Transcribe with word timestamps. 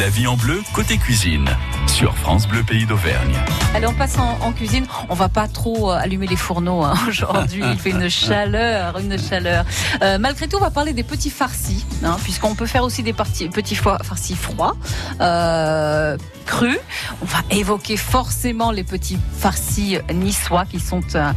La 0.00 0.08
vie 0.08 0.26
en 0.26 0.34
bleu, 0.34 0.62
côté 0.72 0.96
cuisine, 0.96 1.44
sur 1.86 2.16
France 2.16 2.48
Bleu 2.48 2.62
Pays 2.62 2.86
d'Auvergne. 2.86 3.36
Allez, 3.74 3.86
on 3.86 3.92
passe 3.92 4.16
en, 4.18 4.50
cuisine. 4.52 4.86
On 5.10 5.14
va 5.14 5.28
pas 5.28 5.46
trop 5.46 5.90
euh, 5.90 5.94
allumer 5.94 6.26
les 6.26 6.36
fourneaux 6.36 6.82
hein. 6.82 6.94
aujourd'hui. 7.08 7.62
Il 7.70 7.78
fait 7.78 7.90
une 7.90 8.08
chaleur, 8.08 8.98
une 8.98 9.18
chaleur. 9.18 9.66
Euh, 10.00 10.16
malgré 10.16 10.48
tout, 10.48 10.56
on 10.56 10.60
va 10.60 10.70
parler 10.70 10.94
des 10.94 11.02
petits 11.02 11.28
farcis, 11.28 11.84
hein, 12.02 12.16
puisqu'on 12.22 12.54
peut 12.54 12.64
faire 12.64 12.82
aussi 12.82 13.02
des 13.02 13.12
petits 13.12 13.74
farcis 13.74 14.36
froids. 14.36 14.74
Euh, 15.20 16.16
cru. 16.44 16.76
On 17.22 17.24
va 17.24 17.38
évoquer 17.50 17.96
forcément 17.96 18.70
les 18.70 18.84
petits 18.84 19.18
farcis 19.38 19.98
niçois 20.12 20.64
qui 20.64 20.80
sont 20.80 21.02
un, 21.14 21.34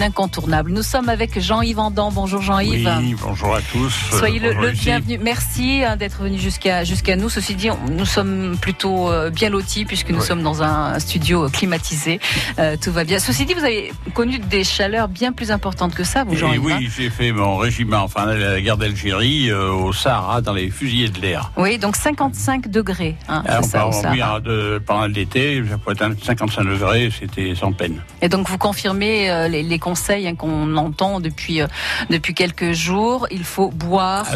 incontournable. 0.00 0.72
Nous 0.72 0.82
sommes 0.82 1.08
avec 1.08 1.40
Jean-Yves 1.40 1.78
Andan. 1.78 2.10
Bonjour 2.12 2.42
Jean-Yves. 2.42 2.90
Oui, 2.98 3.16
bonjour 3.22 3.54
à 3.54 3.60
tous. 3.60 3.92
Soyez 4.18 4.38
le, 4.38 4.72
bienvenu. 4.72 5.18
Merci 5.22 5.82
hein, 5.84 5.96
d'être 5.96 6.22
venu 6.22 6.38
jusqu'à 6.38 6.84
jusqu'à 6.84 7.16
nous. 7.16 7.28
Ceci 7.28 7.54
dit, 7.54 7.68
nous 7.90 8.06
sommes 8.06 8.56
plutôt 8.60 9.10
euh, 9.10 9.30
bien 9.30 9.50
lotis 9.50 9.84
puisque 9.84 10.10
nous 10.10 10.20
sommes 10.20 10.42
dans 10.42 10.62
un 10.62 10.98
studio 10.98 11.48
climatisé. 11.48 12.20
Euh, 12.58 12.76
tout 12.80 12.92
va 12.92 13.04
bien. 13.04 13.18
Ceci 13.18 13.44
dit, 13.44 13.54
vous 13.54 13.64
avez 13.64 13.92
connu 14.14 14.38
des 14.38 14.64
chaleurs 14.64 15.08
bien 15.08 15.32
plus 15.32 15.50
importantes 15.50 15.94
que 15.94 16.04
ça, 16.04 16.24
vous 16.24 16.36
Jean-Yves. 16.36 16.64
Oui, 16.64 16.72
hein 16.72 16.80
j'ai 16.96 17.10
fait 17.10 17.32
mon 17.32 17.56
régiment, 17.56 18.02
enfin 18.02 18.26
la 18.26 18.60
guerre 18.60 18.76
d'Algérie 18.76 19.50
euh, 19.50 19.70
au 19.70 19.92
Sahara 19.92 20.40
dans 20.40 20.52
les 20.52 20.70
fusillés 20.70 21.08
de 21.08 21.20
l'air. 21.20 21.52
Oui, 21.56 21.78
donc 21.78 21.96
55 21.96 22.68
degrés. 22.68 23.16
Hein, 23.28 23.42
ah, 23.46 23.62
ça, 23.62 23.88
oui, 23.88 24.20
pendant 24.86 25.06
l'été, 25.06 25.62
ça 25.68 25.78
pouvait 25.78 25.94
être 25.94 26.24
55 26.24 26.64
degrés, 26.64 27.10
c'était 27.18 27.54
sans 27.54 27.72
peine. 27.72 28.02
Et 28.22 28.28
donc 28.28 28.48
vous 28.48 28.58
confirmez 28.58 29.30
euh, 29.30 29.48
les, 29.48 29.78
conseils 29.78 30.26
hein, 30.26 30.34
qu'on 30.34 30.76
entend 30.76 31.20
depuis, 31.20 31.60
euh, 31.60 31.66
depuis 32.10 32.34
quelques 32.34 32.72
jours. 32.72 33.26
Il 33.30 33.44
faut 33.44 33.70
boire, 33.70 34.26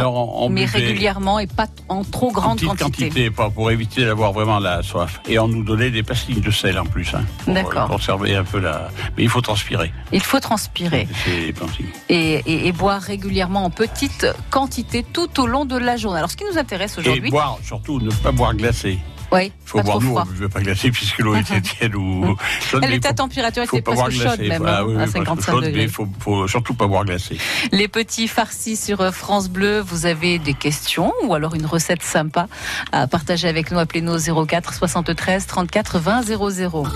mais 0.51 0.65
régulièrement 0.65 1.39
et 1.39 1.47
pas 1.47 1.67
en 1.89 2.05
trop 2.05 2.31
grande 2.31 2.61
quantité. 2.61 3.09
quantité. 3.09 3.31
pour 3.31 3.71
éviter 3.71 4.05
d'avoir 4.05 4.33
vraiment 4.33 4.59
la 4.59 4.83
soif. 4.83 5.21
Et 5.29 5.39
on 5.39 5.49
nous 5.49 5.63
donnait 5.63 5.91
des 5.91 6.03
pastilles 6.03 6.41
de 6.41 6.51
sel 6.51 6.79
en 6.79 6.85
plus. 6.85 7.15
Hein, 7.15 7.25
pour 7.45 7.55
D'accord. 7.55 7.89
conserver 7.89 8.37
un 8.37 8.45
peu 8.45 8.59
la. 8.59 8.91
Mais 9.17 9.25
il 9.25 9.29
faut 9.29 9.41
transpirer. 9.41 9.93
Il 10.13 10.23
faut 10.23 10.41
transpirer. 10.41 11.09
Et, 12.09 12.69
et, 12.69 12.73
boire 12.73 13.01
régulièrement 13.01 13.65
en 13.65 13.71
petite 13.71 14.27
quantité 14.51 15.03
tout 15.03 15.41
au 15.41 15.47
long 15.47 15.65
de 15.65 15.77
la 15.77 15.97
journée. 15.97 16.19
Alors 16.19 16.31
ce 16.31 16.37
qui 16.37 16.45
nous 16.45 16.59
intéresse 16.59 16.99
aujourd'hui. 16.99 17.29
Et 17.29 17.31
boire, 17.31 17.59
surtout, 17.63 18.01
ne 18.01 18.11
pas 18.11 18.33
boire 18.33 18.55
glacé. 18.55 18.99
Oui, 19.31 19.47
il 19.47 19.53
faut 19.69 19.83
boire 19.83 20.01
nous, 20.01 20.17
on 20.17 20.25
ne 20.25 20.31
veut 20.31 20.49
pas 20.49 20.61
glacer 20.61 20.91
puisque 20.91 21.19
l'eau 21.19 21.37
était 21.37 21.61
tiède 21.63 21.95
ou 21.95 22.37
chaude. 22.61 22.83
Elle 22.85 22.95
était 22.95 23.09
à 23.09 23.15
température, 23.15 23.63
était 23.63 23.83
presque 23.83 24.11
chaude 24.11 24.41
même, 24.41 24.65
hein, 24.65 24.99
à 24.99 25.07
55 25.07 25.55
degrés. 25.57 25.73
Mais 25.73 25.83
il 25.85 25.89
faut, 25.91 26.09
faut 26.21 26.49
surtout 26.49 26.75
pas 26.75 26.87
boire 26.87 27.05
glacé. 27.05 27.37
Les 27.73 27.89
petits 27.89 28.29
farcis 28.29 28.77
sur 28.77 29.01
euh, 29.01 29.11
France 29.11 29.49
Bleu, 29.49 29.81
vous 29.81 30.07
avez 30.07 30.39
des 30.39 30.55
questions 30.55 31.13
ou 31.25 31.35
alors 31.35 31.55
une 31.55 31.67
recette 31.67 32.03
sympa 32.03 32.49
à 32.93 33.07
partager 33.07 33.49
avec 33.49 33.71
nous, 33.71 33.79
appelez-nous 33.79 34.47
04 34.47 34.75
73 34.75 35.47
34 35.47 35.99
20 35.99 36.23
00. 36.23 36.87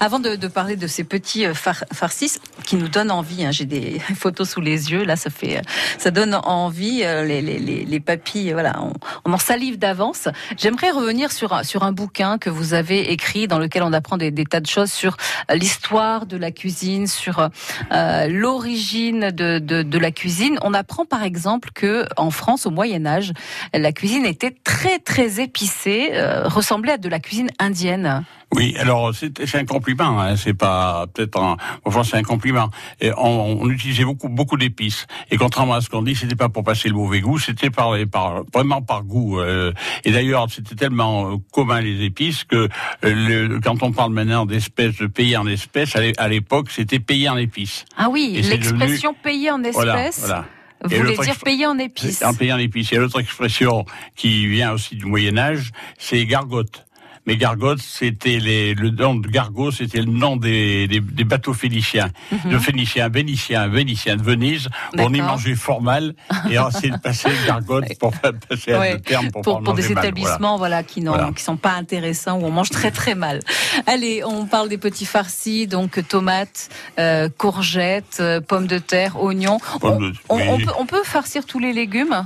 Avant 0.00 0.18
de, 0.18 0.36
de, 0.36 0.48
parler 0.48 0.76
de 0.76 0.86
ces 0.86 1.04
petits 1.04 1.46
euh, 1.46 1.54
farcis 1.54 2.38
qui 2.64 2.76
nous 2.76 2.88
donnent 2.88 3.10
envie, 3.10 3.44
hein, 3.44 3.50
j'ai 3.50 3.64
des 3.64 4.00
photos 4.14 4.50
sous 4.50 4.60
les 4.60 4.90
yeux, 4.90 5.04
là 5.04 5.16
ça 5.16 5.30
fait, 5.30 5.58
euh, 5.58 5.62
ça 5.98 6.10
donne 6.10 6.34
envie, 6.34 7.02
euh, 7.02 7.24
les, 7.24 7.40
les, 7.40 7.58
les, 7.58 8.00
papilles, 8.00 8.52
voilà, 8.52 8.80
on, 8.82 8.92
on 9.24 9.32
en 9.32 9.38
salive 9.38 9.78
d'avance. 9.78 10.28
J'aimerais 10.56 10.90
revenir 10.90 11.32
sur, 11.32 11.64
sur 11.64 11.82
un 11.82 11.92
bouquin 11.92 12.38
que 12.38 12.50
vous 12.50 12.74
avez 12.74 13.12
écrit 13.12 13.48
dans 13.48 13.58
lequel 13.58 13.82
on 13.82 13.92
apprend 13.92 14.16
des, 14.16 14.30
des 14.30 14.44
tas 14.44 14.60
de 14.60 14.66
choses 14.66 14.92
sur 14.92 15.16
l'histoire 15.52 16.26
de 16.26 16.36
la 16.36 16.50
cuisine, 16.50 17.06
sur 17.06 17.48
euh, 17.92 18.26
l'origine 18.28 19.30
de, 19.30 19.58
de, 19.58 19.82
de, 19.82 19.98
la 19.98 20.10
cuisine. 20.10 20.58
On 20.62 20.74
apprend 20.74 21.04
par 21.04 21.22
exemple 21.22 21.70
que 21.74 22.06
en 22.16 22.30
France 22.30 22.66
au 22.66 22.70
Moyen 22.70 23.06
Âge, 23.06 23.32
la 23.72 23.92
cuisine 23.92 24.26
était 24.26 24.54
très 24.64 24.98
très 24.98 25.40
épicée, 25.40 26.10
euh, 26.12 26.48
ressemblait 26.48 26.92
à 26.92 26.98
de 26.98 27.08
la 27.08 27.20
cuisine 27.20 27.50
indienne. 27.58 28.24
Oui, 28.56 28.74
alors 28.78 29.12
c'est 29.14 29.54
un 29.54 29.66
compliment, 29.66 30.18
hein, 30.18 30.34
c'est 30.36 30.54
pas 30.54 31.06
peut-être 31.12 31.56
enfin 31.84 32.04
c'est 32.04 32.16
un 32.16 32.22
compliment. 32.22 32.70
Et 33.02 33.12
on, 33.16 33.62
on, 33.62 33.68
utilisait 33.68 34.04
beaucoup 34.04 34.30
beaucoup 34.30 34.56
d'épices 34.56 35.06
et 35.30 35.36
contrairement 35.36 35.74
à 35.74 35.82
ce 35.82 35.90
qu'on 35.90 36.02
dit, 36.02 36.14
c'était 36.14 36.36
pas 36.36 36.48
pour 36.48 36.64
passer 36.64 36.88
le 36.88 36.94
mauvais 36.94 37.20
goût, 37.20 37.38
c'était 37.38 37.68
par, 37.68 37.94
par 38.10 38.44
vraiment 38.54 38.80
par 38.80 39.02
goût. 39.02 39.40
Euh, 39.40 39.72
et 40.04 40.10
d'ailleurs, 40.10 40.46
c'était 40.50 40.74
tellement 40.74 41.32
euh, 41.32 41.36
commun 41.52 41.82
les 41.82 42.02
épices 42.02 42.44
que 42.44 42.56
euh, 42.56 42.68
le, 43.02 43.60
quand 43.60 43.82
on 43.82 43.92
parle 43.92 44.12
maintenant 44.14 44.46
d'espèces 44.46 44.96
de 44.96 45.06
payer 45.06 45.36
en 45.36 45.46
espèces, 45.46 45.94
à 45.94 46.28
l'époque 46.28 46.70
c'était 46.70 46.98
payer 46.98 47.28
en 47.28 47.36
épices. 47.36 47.84
Ah 47.98 48.08
oui, 48.10 48.40
l'expression 48.42 49.14
payer 49.22 49.50
en 49.50 49.62
espèces. 49.64 50.20
Voilà, 50.20 50.46
Vous 50.82 50.96
voulez 50.96 51.18
dire 51.18 51.36
payer 51.44 51.66
en 51.66 51.78
épices 51.78 52.22
En 52.22 52.32
payer 52.32 52.54
en 52.54 52.58
épices. 52.58 52.90
Et 52.92 52.96
l'autre 52.96 53.20
expression 53.20 53.84
qui 54.14 54.46
vient 54.46 54.72
aussi 54.72 54.96
du 54.96 55.04
Moyen 55.04 55.36
Âge, 55.36 55.72
c'est 55.98 56.24
gargote. 56.24 56.85
Mais 57.26 57.36
Gargote, 57.36 57.80
c'était 57.80 58.38
le 58.38 58.90
nom 58.90 59.14
de 59.16 59.28
c'était 59.72 60.00
le 60.00 60.10
nom 60.10 60.36
des, 60.36 60.86
des, 60.86 61.00
des 61.00 61.24
bateaux 61.24 61.52
phéniciens, 61.52 62.10
mhm. 62.30 62.52
de 62.52 62.58
Phéniciens, 62.58 63.08
Vénitiens, 63.08 63.66
Vénitiens 63.68 64.16
de 64.16 64.22
Venise. 64.22 64.68
On 64.98 65.12
y 65.12 65.20
mangeait 65.20 65.54
fort 65.54 65.82
mal 65.82 66.14
et 66.50 66.58
on 66.58 66.70
s'est 66.70 66.92
passé 67.02 67.28
Gargote 67.46 67.84
pour 67.98 68.12
passer 68.12 68.72
à 68.72 68.80
ouais. 68.80 69.00
terme 69.00 69.30
pour, 69.30 69.42
pour, 69.42 69.62
pour 69.62 69.74
des 69.74 69.90
établissements 69.90 70.56
voilà. 70.56 70.82
qui 70.82 71.00
n'ont 71.00 71.32
qui 71.32 71.42
sont 71.42 71.56
pas 71.56 71.72
intéressants 71.72 72.38
où 72.38 72.44
on 72.44 72.50
mange 72.50 72.70
très 72.70 72.90
très 72.90 73.14
mal. 73.14 73.40
Allez, 73.86 74.22
on 74.24 74.46
parle 74.46 74.68
des 74.68 74.78
petits 74.78 75.06
farcis, 75.06 75.66
donc 75.66 76.06
tomates, 76.08 76.68
euh, 76.98 77.28
courgettes, 77.28 78.18
euh, 78.20 78.40
pommes 78.40 78.66
de 78.66 78.78
terre, 78.78 79.20
oignons. 79.20 79.58
on, 79.82 80.10
on, 80.28 80.58
peut, 80.58 80.72
on 80.78 80.86
peut 80.86 81.02
farcir 81.04 81.44
tous 81.46 81.58
les 81.58 81.72
légumes? 81.72 82.24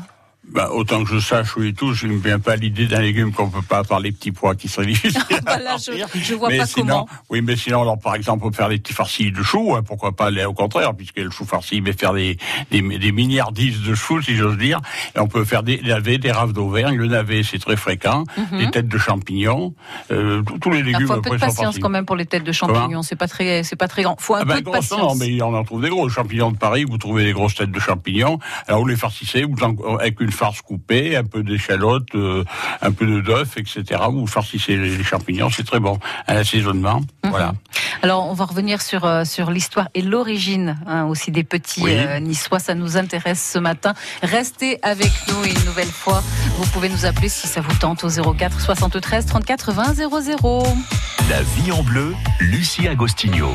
Bah, 0.49 0.71
autant 0.73 1.05
que 1.05 1.11
je 1.11 1.19
sache, 1.19 1.57
oui, 1.57 1.75
tout, 1.75 1.93
je 1.93 2.07
ne 2.07 2.15
me 2.15 2.19
viens 2.19 2.41
pas 2.41 2.57
l'idée 2.57 2.87
d'un 2.87 3.01
légume 3.01 3.33
qu'on 3.33 3.51
peut 3.51 3.63
pas 3.63 3.85
par 3.85 4.01
les 4.01 4.11
petits 4.11 4.33
pois 4.33 4.55
qui 4.55 4.69
seraient 4.69 4.87
difficiles. 4.89 5.21
voilà, 5.47 5.77
je, 5.77 5.93
je 6.19 6.35
vois 6.35 6.49
mais 6.49 6.59
pas 6.59 6.67
sinon, 6.67 6.87
comment. 6.87 7.09
Oui, 7.29 7.41
mais 7.43 7.57
sinon, 7.57 7.83
alors, 7.83 7.99
par 7.99 8.15
exemple, 8.15 8.45
on 8.45 8.51
peut 8.51 8.57
faire 8.57 8.69
des 8.69 8.79
petits 8.79 8.93
farcis 8.93 9.31
de 9.31 9.43
choux, 9.43 9.75
hein, 9.75 9.83
pourquoi 9.83 10.13
pas, 10.13 10.31
au 10.47 10.53
contraire, 10.53 10.95
puisque 10.95 11.19
le 11.19 11.31
chou 11.31 11.45
farci, 11.45 11.81
mais 11.81 11.93
faire 11.93 12.15
des, 12.15 12.37
des, 12.71 12.81
des 12.81 13.13
milliardises 13.13 13.83
de 13.83 13.95
choux, 13.95 14.23
si 14.23 14.35
j'ose 14.35 14.57
dire. 14.57 14.81
Et 15.15 15.21
on 15.21 15.29
peut 15.29 15.45
faire 15.45 15.63
des 15.63 15.81
navets, 15.83 16.19
des 16.19 16.33
raves 16.33 16.53
d'Auvergne. 16.53 16.97
Le 16.97 17.07
navet, 17.07 17.43
c'est 17.43 17.59
très 17.59 17.77
fréquent. 17.77 18.25
Mm 18.37 18.59
Des 18.59 18.71
têtes 18.71 18.89
de 18.89 18.99
champignons. 18.99 19.75
Euh, 20.11 20.43
tous 20.61 20.71
les 20.71 20.83
légumes. 20.83 21.03
Il 21.03 21.07
faut 21.07 21.13
un 21.13 21.21
peu 21.21 21.31
de 21.31 21.41
patience 21.41 21.79
quand 21.79 21.89
même 21.89 22.07
pour 22.07 22.17
les 22.17 22.27
têtes 22.27 22.45
de 22.45 22.53
champignons. 22.53 23.03
C'est 23.03 23.17
pas 23.17 23.29
très, 23.29 23.63
c'est 23.63 23.77
pas 23.77 23.89
très 23.89 24.03
grand. 24.03 24.17
Faut 24.19 24.35
un 24.35 24.41
ah 24.41 24.45
ben, 24.45 24.55
peu 24.57 24.63
de 24.63 24.71
patience. 24.71 25.01
Non, 25.01 25.15
mais 25.15 25.41
on 25.43 25.55
en 25.55 25.65
trouve 25.65 25.83
des 25.83 25.91
gros. 25.91 26.09
Les 26.09 26.13
champignons 26.13 26.51
de 26.51 26.59
Paris, 26.59 26.85
vous 26.85 26.99
trouvez 26.99 27.25
des 27.25 27.33
grosses 27.33 27.55
têtes 27.55 27.71
de 27.71 27.81
champignons. 27.81 28.39
Alors, 28.67 28.81
vous 28.81 28.87
les 28.87 28.97
farcissez, 28.97 29.45
vous, 29.45 29.55
avec 30.01 30.21
une 30.21 30.30
farce 30.33 30.63
coupée, 30.63 31.17
un 31.17 31.25
peu 31.25 31.43
d'échalote, 31.43 32.15
euh, 32.15 32.45
un 32.83 32.93
peu 32.93 33.07
de 33.07 33.21
d'œuf, 33.21 33.57
etc. 33.57 34.03
Vous 34.11 34.27
farcissez 34.27 34.77
les 34.77 35.03
champignons, 35.03 35.51
c'est 35.51 35.65
très 35.65 35.81
bon. 35.81 35.99
Un 36.27 36.37
assaisonnement, 36.37 37.01
mhm. 37.25 37.31
voilà. 37.31 37.55
Alors, 38.03 38.27
on 38.27 38.35
va 38.35 38.47
revenir 38.47 38.81
sur, 38.81 39.05
euh, 39.05 39.25
sur 39.25 39.51
l'histoire 39.51 39.89
et 39.95 40.03
l'origine 40.03 40.79
hein, 40.87 41.05
aussi 41.05 41.31
des 41.31 41.45
petits 41.45 41.85
euh, 41.87 42.19
niçois. 42.19 42.59
Ça 42.59 42.75
nous 42.75 42.97
intéresse 42.97 43.51
ce 43.53 43.59
matin. 43.59 43.95
Restez 44.23 44.79
avec 44.83 45.13
nous 45.29 45.45
une 45.45 45.65
nouvelle 45.67 45.89
fois. 45.89 46.23
Vous 46.57 46.67
pouvez 46.71 46.89
nous 46.89 47.05
appeler 47.05 47.29
si 47.29 47.47
ça 47.47 47.61
vous 47.61 47.77
tente 47.77 48.05
au 48.05 48.09
04 48.09 48.61
73 48.61 49.27
34 49.27 49.73
20 49.73 49.95
00. 49.95 50.63
La 51.29 51.43
vie 51.43 51.73
en 51.73 51.83
bleu, 51.83 52.15
Lucie 52.41 52.89
Agostinho. 52.89 53.55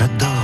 J'adore. 0.00 0.39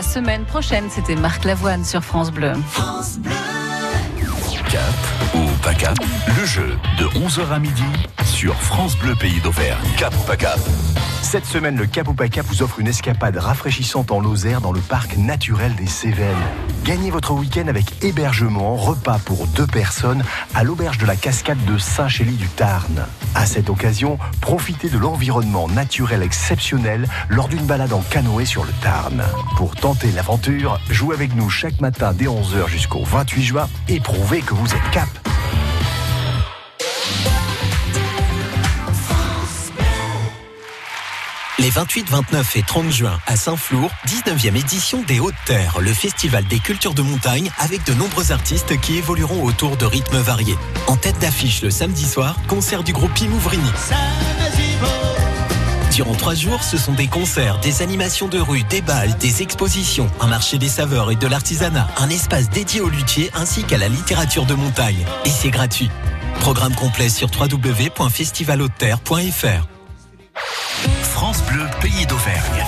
La 0.00 0.06
semaine 0.06 0.46
prochaine, 0.46 0.88
c'était 0.88 1.14
Marc 1.14 1.44
Lavoine 1.44 1.84
sur 1.84 2.02
France 2.02 2.30
Bleu. 2.30 2.52
Cap 4.70 5.34
ou 5.34 5.44
pas 5.62 5.74
cap? 5.74 5.94
Le 6.26 6.46
jeu 6.46 6.78
de 6.98 7.04
11h 7.04 7.50
à 7.50 7.58
midi 7.58 7.84
sur 8.24 8.54
France 8.54 8.96
Bleu 8.96 9.14
Pays 9.14 9.42
d'Auvergne. 9.42 9.86
Cap 9.98 10.14
ou 10.18 10.22
pas 10.22 10.38
cap? 10.38 10.58
Cette 11.20 11.44
semaine, 11.44 11.76
le 11.76 11.84
Cap 11.84 12.08
ou 12.08 12.14
pas 12.14 12.28
Cap 12.28 12.46
vous 12.46 12.62
offre 12.62 12.80
une 12.80 12.86
escapade 12.86 13.36
rafraîchissante 13.36 14.10
en 14.10 14.20
Lozère 14.20 14.62
dans 14.62 14.72
le 14.72 14.80
parc 14.80 15.18
naturel 15.18 15.74
des 15.74 15.86
Cévennes. 15.86 16.26
Gagnez 16.84 17.10
votre 17.10 17.32
week-end 17.34 17.68
avec 17.68 18.02
hébergement, 18.02 18.74
repas 18.74 19.18
pour 19.24 19.46
deux 19.48 19.66
personnes 19.66 20.24
à 20.54 20.64
l'auberge 20.64 20.98
de 20.98 21.06
la 21.06 21.14
cascade 21.14 21.62
de 21.66 21.76
Saint-Chély 21.76 22.32
du 22.32 22.48
Tarn. 22.48 23.06
À 23.34 23.44
cette 23.44 23.68
occasion, 23.68 24.18
profitez 24.40 24.88
de 24.88 24.96
l'environnement 24.96 25.68
naturel 25.68 26.22
exceptionnel 26.22 27.06
lors 27.28 27.48
d'une 27.48 27.66
balade 27.66 27.92
en 27.92 28.00
canoë 28.00 28.46
sur 28.46 28.64
le 28.64 28.72
Tarn. 28.82 29.22
Pour 29.56 29.76
tenter 29.76 30.10
l'aventure, 30.12 30.80
jouez 30.88 31.14
avec 31.14 31.36
nous 31.36 31.50
chaque 31.50 31.80
matin 31.80 32.12
dès 32.14 32.26
11h 32.26 32.66
jusqu'au 32.68 33.04
28 33.04 33.42
juin 33.42 33.68
et 33.88 34.00
prouvez 34.00 34.40
que 34.40 34.54
vous 34.54 34.66
êtes 34.66 34.90
Cap. 34.90 35.08
Les 41.70 41.76
28, 41.76 42.10
29 42.10 42.56
et 42.56 42.62
30 42.64 42.90
juin 42.90 43.20
à 43.28 43.36
Saint-Flour, 43.36 43.92
19e 44.08 44.56
édition 44.56 45.04
des 45.06 45.20
Hautes 45.20 45.36
Terres, 45.46 45.78
le 45.80 45.92
festival 45.92 46.44
des 46.46 46.58
cultures 46.58 46.94
de 46.94 47.02
montagne 47.02 47.48
avec 47.60 47.86
de 47.86 47.94
nombreux 47.94 48.32
artistes 48.32 48.80
qui 48.80 48.96
évolueront 48.96 49.44
autour 49.44 49.76
de 49.76 49.86
rythmes 49.86 50.18
variés. 50.18 50.58
En 50.88 50.96
tête 50.96 51.20
d'affiche 51.20 51.62
le 51.62 51.70
samedi 51.70 52.04
soir, 52.04 52.34
concert 52.48 52.82
du 52.82 52.92
groupe 52.92 53.16
Imouvrini. 53.20 53.70
Durant 55.94 56.14
trois 56.14 56.34
jours, 56.34 56.64
ce 56.64 56.76
sont 56.76 56.94
des 56.94 57.06
concerts, 57.06 57.60
des 57.60 57.82
animations 57.82 58.26
de 58.26 58.40
rue, 58.40 58.64
des 58.64 58.80
balles, 58.80 59.16
des 59.18 59.42
expositions, 59.42 60.10
un 60.18 60.26
marché 60.26 60.58
des 60.58 60.68
saveurs 60.68 61.12
et 61.12 61.16
de 61.16 61.28
l'artisanat, 61.28 61.86
un 61.98 62.08
espace 62.08 62.50
dédié 62.50 62.80
aux 62.80 62.90
luthiers 62.90 63.30
ainsi 63.32 63.62
qu'à 63.62 63.78
la 63.78 63.86
littérature 63.86 64.44
de 64.44 64.54
montagne. 64.54 65.06
Et 65.24 65.30
c'est 65.30 65.50
gratuit. 65.50 65.88
Programme 66.40 66.74
complet 66.74 67.08
sur 67.08 67.30
www.festivalaudeterre.fr. 67.30 69.79
France 71.32 71.44
Bleu 71.44 71.64
Pays 71.80 72.06
d'Auvergne. 72.06 72.66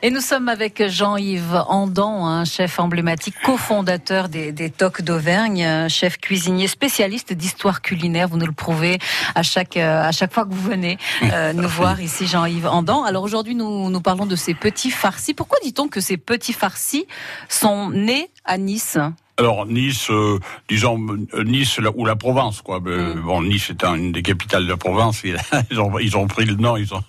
Et 0.00 0.12
nous 0.12 0.20
sommes 0.20 0.48
avec 0.48 0.86
Jean-Yves 0.86 1.60
Andan, 1.66 2.24
un 2.24 2.44
chef 2.44 2.78
emblématique, 2.78 3.34
cofondateur 3.44 4.28
des, 4.28 4.52
des 4.52 4.70
Tocs 4.70 5.02
d'Auvergne, 5.02 5.88
chef 5.88 6.18
cuisinier 6.18 6.68
spécialiste 6.68 7.32
d'histoire 7.32 7.82
culinaire. 7.82 8.28
Vous 8.28 8.36
nous 8.36 8.46
le 8.46 8.52
prouvez 8.52 9.00
à 9.34 9.42
chaque, 9.42 9.76
euh, 9.76 10.04
à 10.04 10.12
chaque 10.12 10.32
fois 10.32 10.44
que 10.44 10.54
vous 10.54 10.70
venez 10.70 10.98
euh, 11.24 11.52
nous 11.52 11.68
voir 11.68 12.00
ici, 12.00 12.28
Jean-Yves 12.28 12.68
Andan. 12.68 13.02
Alors 13.02 13.24
aujourd'hui, 13.24 13.56
nous, 13.56 13.90
nous 13.90 14.00
parlons 14.00 14.26
de 14.26 14.36
ces 14.36 14.54
petits 14.54 14.92
farcis. 14.92 15.34
Pourquoi 15.34 15.58
dit-on 15.64 15.88
que 15.88 16.00
ces 16.00 16.16
petits 16.16 16.52
farcis 16.52 17.06
sont 17.48 17.90
nés 17.90 18.30
à 18.44 18.56
Nice? 18.56 18.98
Alors 19.40 19.64
Nice, 19.64 20.08
euh, 20.10 20.38
disons 20.68 20.98
Nice 21.46 21.78
la- 21.78 21.90
ou 21.96 22.04
la 22.04 22.14
Provence, 22.14 22.60
quoi. 22.60 22.78
Euh, 22.86 23.14
Bon, 23.14 23.40
Nice 23.42 23.72
un- 23.82 23.94
une 23.94 24.12
des 24.12 24.20
capitales 24.20 24.66
de 24.66 24.74
Provence. 24.74 25.22
Ils 25.24 25.36
ils 25.70 25.80
ont, 25.80 25.98
ils 25.98 26.14
ont 26.18 26.26
pris 26.26 26.44
le 26.44 26.56
nom. 26.56 26.76
Ils 26.76 26.92
ont. 26.92 27.02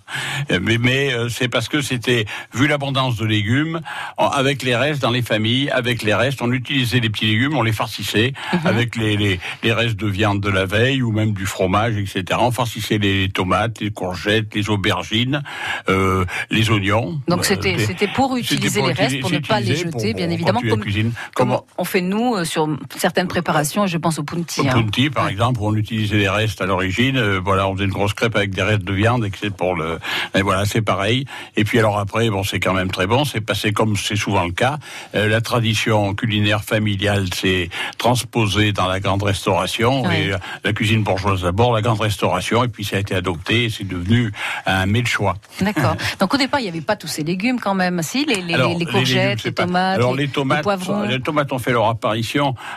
Mais, 0.50 0.78
mais 0.78 1.14
euh, 1.14 1.28
c'est 1.28 1.50
parce 1.50 1.68
que 1.68 1.82
c'était 1.82 2.26
vu 2.54 2.68
l'abondance 2.68 3.18
de 3.18 3.26
légumes 3.26 3.82
avec 4.18 4.64
les 4.64 4.78
restes 4.78 5.02
dans 5.02 5.12
les 5.12 5.22
familles, 5.22 5.70
avec 5.72 6.04
les 6.04 6.14
restes, 6.14 6.42
on 6.42 6.54
utilisait 6.54 7.02
les 7.02 7.10
petits 7.10 7.26
légumes, 7.26 7.58
on 7.58 7.64
les 7.64 7.74
farcissait 7.74 8.32
avec 8.64 8.96
les, 8.96 9.18
les, 9.18 9.40
les 9.64 9.74
restes 9.74 9.98
de 9.98 10.08
viande 10.08 10.40
de 10.40 10.50
la 10.50 10.66
veille 10.66 11.02
ou 11.02 11.12
même 11.12 11.34
du 11.34 11.46
fromage, 11.46 11.98
etc. 11.98 12.24
On 12.40 12.52
farcissait 12.52 12.98
les 12.98 13.28
tomates, 13.30 13.82
les 13.82 13.92
courgettes, 13.92 14.56
les 14.56 14.70
aubergines, 14.70 15.44
euh, 15.90 16.24
les 16.50 16.70
oignons. 16.70 17.20
Donc 17.28 17.44
c'était 17.46 18.08
pour 18.08 18.38
utiliser 18.38 18.80
pour 18.80 18.88
les 18.88 18.94
restes, 18.94 19.20
pour 19.20 19.32
ne 19.32 19.40
pas 19.40 19.60
les 19.60 19.76
jeter, 19.76 19.90
pour- 19.90 20.02
bien 20.16 20.30
évidemment, 20.30 20.62
la 20.64 20.70
comme, 20.70 20.80
cuisine. 20.82 21.12
comme 21.36 21.50
Comment- 21.50 21.66
on 21.78 21.84
fait 21.84 22.00
nous 22.02 22.21
euh, 22.36 22.46
sur 22.46 22.68
certaines 22.98 23.28
préparations. 23.28 23.88
Je 23.88 23.98
pense 23.98 24.20
au 24.20 24.24
punti. 24.24 24.62
Au 24.62 24.66
hein. 24.66 24.74
Punti, 24.74 25.10
par 25.10 25.28
exemple, 25.28 25.60
où 25.62 25.68
on 25.68 25.76
utilisait 25.76 26.18
les 26.18 26.30
restes 26.30 26.62
à 26.62 26.66
l'origine. 26.66 27.18
euh, 27.18 27.40
voilà, 27.44 27.68
on 27.68 27.74
faisait 27.74 27.86
une 27.86 27.92
grosse 27.92 28.14
crêpe 28.14 28.36
avec 28.36 28.52
des 28.52 28.62
restes 28.64 28.84
de 28.84 28.94
viande 28.94 29.26
et 29.26 29.32
c'est 29.40 29.54
pour 29.54 29.76
le. 29.76 30.00
Et 30.36 30.42
voilà, 30.42 30.66
c'est 30.66 30.82
pareil. 30.82 31.26
Et 31.56 31.64
puis 31.64 31.80
alors 31.80 32.00
après, 32.00 32.30
bon, 32.30 32.44
c'est 32.44 32.60
quand 32.60 32.74
même 32.74 32.92
très 32.92 33.08
bon. 33.08 33.26
C'est 33.26 33.42
passé 33.42 33.72
comme 33.74 33.96
c'est 33.98 34.16
souvent 34.16 34.46
le 34.46 34.52
cas. 34.52 34.78
Euh, 35.16 35.28
la 35.28 35.42
tradition 35.42 36.14
culinaire 36.14 36.64
familiale 36.64 37.34
s'est 37.34 37.70
transposée 37.98 38.72
dans 38.72 38.88
la 38.88 39.00
grande 39.00 39.24
restauration 39.24 40.10
et 40.12 40.32
la, 40.64 40.74
cuisine 40.74 41.04
bourgeoise 41.04 41.42
d'abord, 41.44 41.74
la 41.74 41.82
grande 41.82 42.02
restauration, 42.02 42.64
et 42.64 42.68
puis 42.68 42.86
ça 42.86 42.98
a 42.98 43.00
été 43.00 43.16
adopté. 43.16 43.66
et 43.66 43.70
C'est 43.70 43.88
devenu 43.88 44.32
un 44.66 44.86
mets 44.86 45.02
de 45.02 45.08
choix. 45.08 45.36
D'accord. 45.60 45.96
Donc 46.20 46.34
au 46.34 46.38
départ, 46.38 46.60
il 46.60 46.64
n'y 46.64 46.70
avait 46.70 46.82
pas 46.82 46.96
tous 46.96 47.08
ces 47.08 47.24
légumes 47.24 47.60
quand 47.60 47.74
même. 47.74 48.02
Si, 48.02 48.26
les, 48.26 48.42
les, 48.42 48.54
Alors, 48.54 48.78
les 48.78 48.86
courgettes, 48.86 49.44
les, 49.44 49.52
pas- 49.52 49.66
tomates, 49.66 49.96
Alors 49.96 50.16
les, 50.16 50.28
les 50.28 50.30
tomates, 50.30 50.64
poivrons. 50.64 51.04
les 51.04 51.20
tomates 51.22 51.52
ont 51.52 51.60
fait 51.60 51.72
leur 51.72 51.88
apparition 51.88 52.11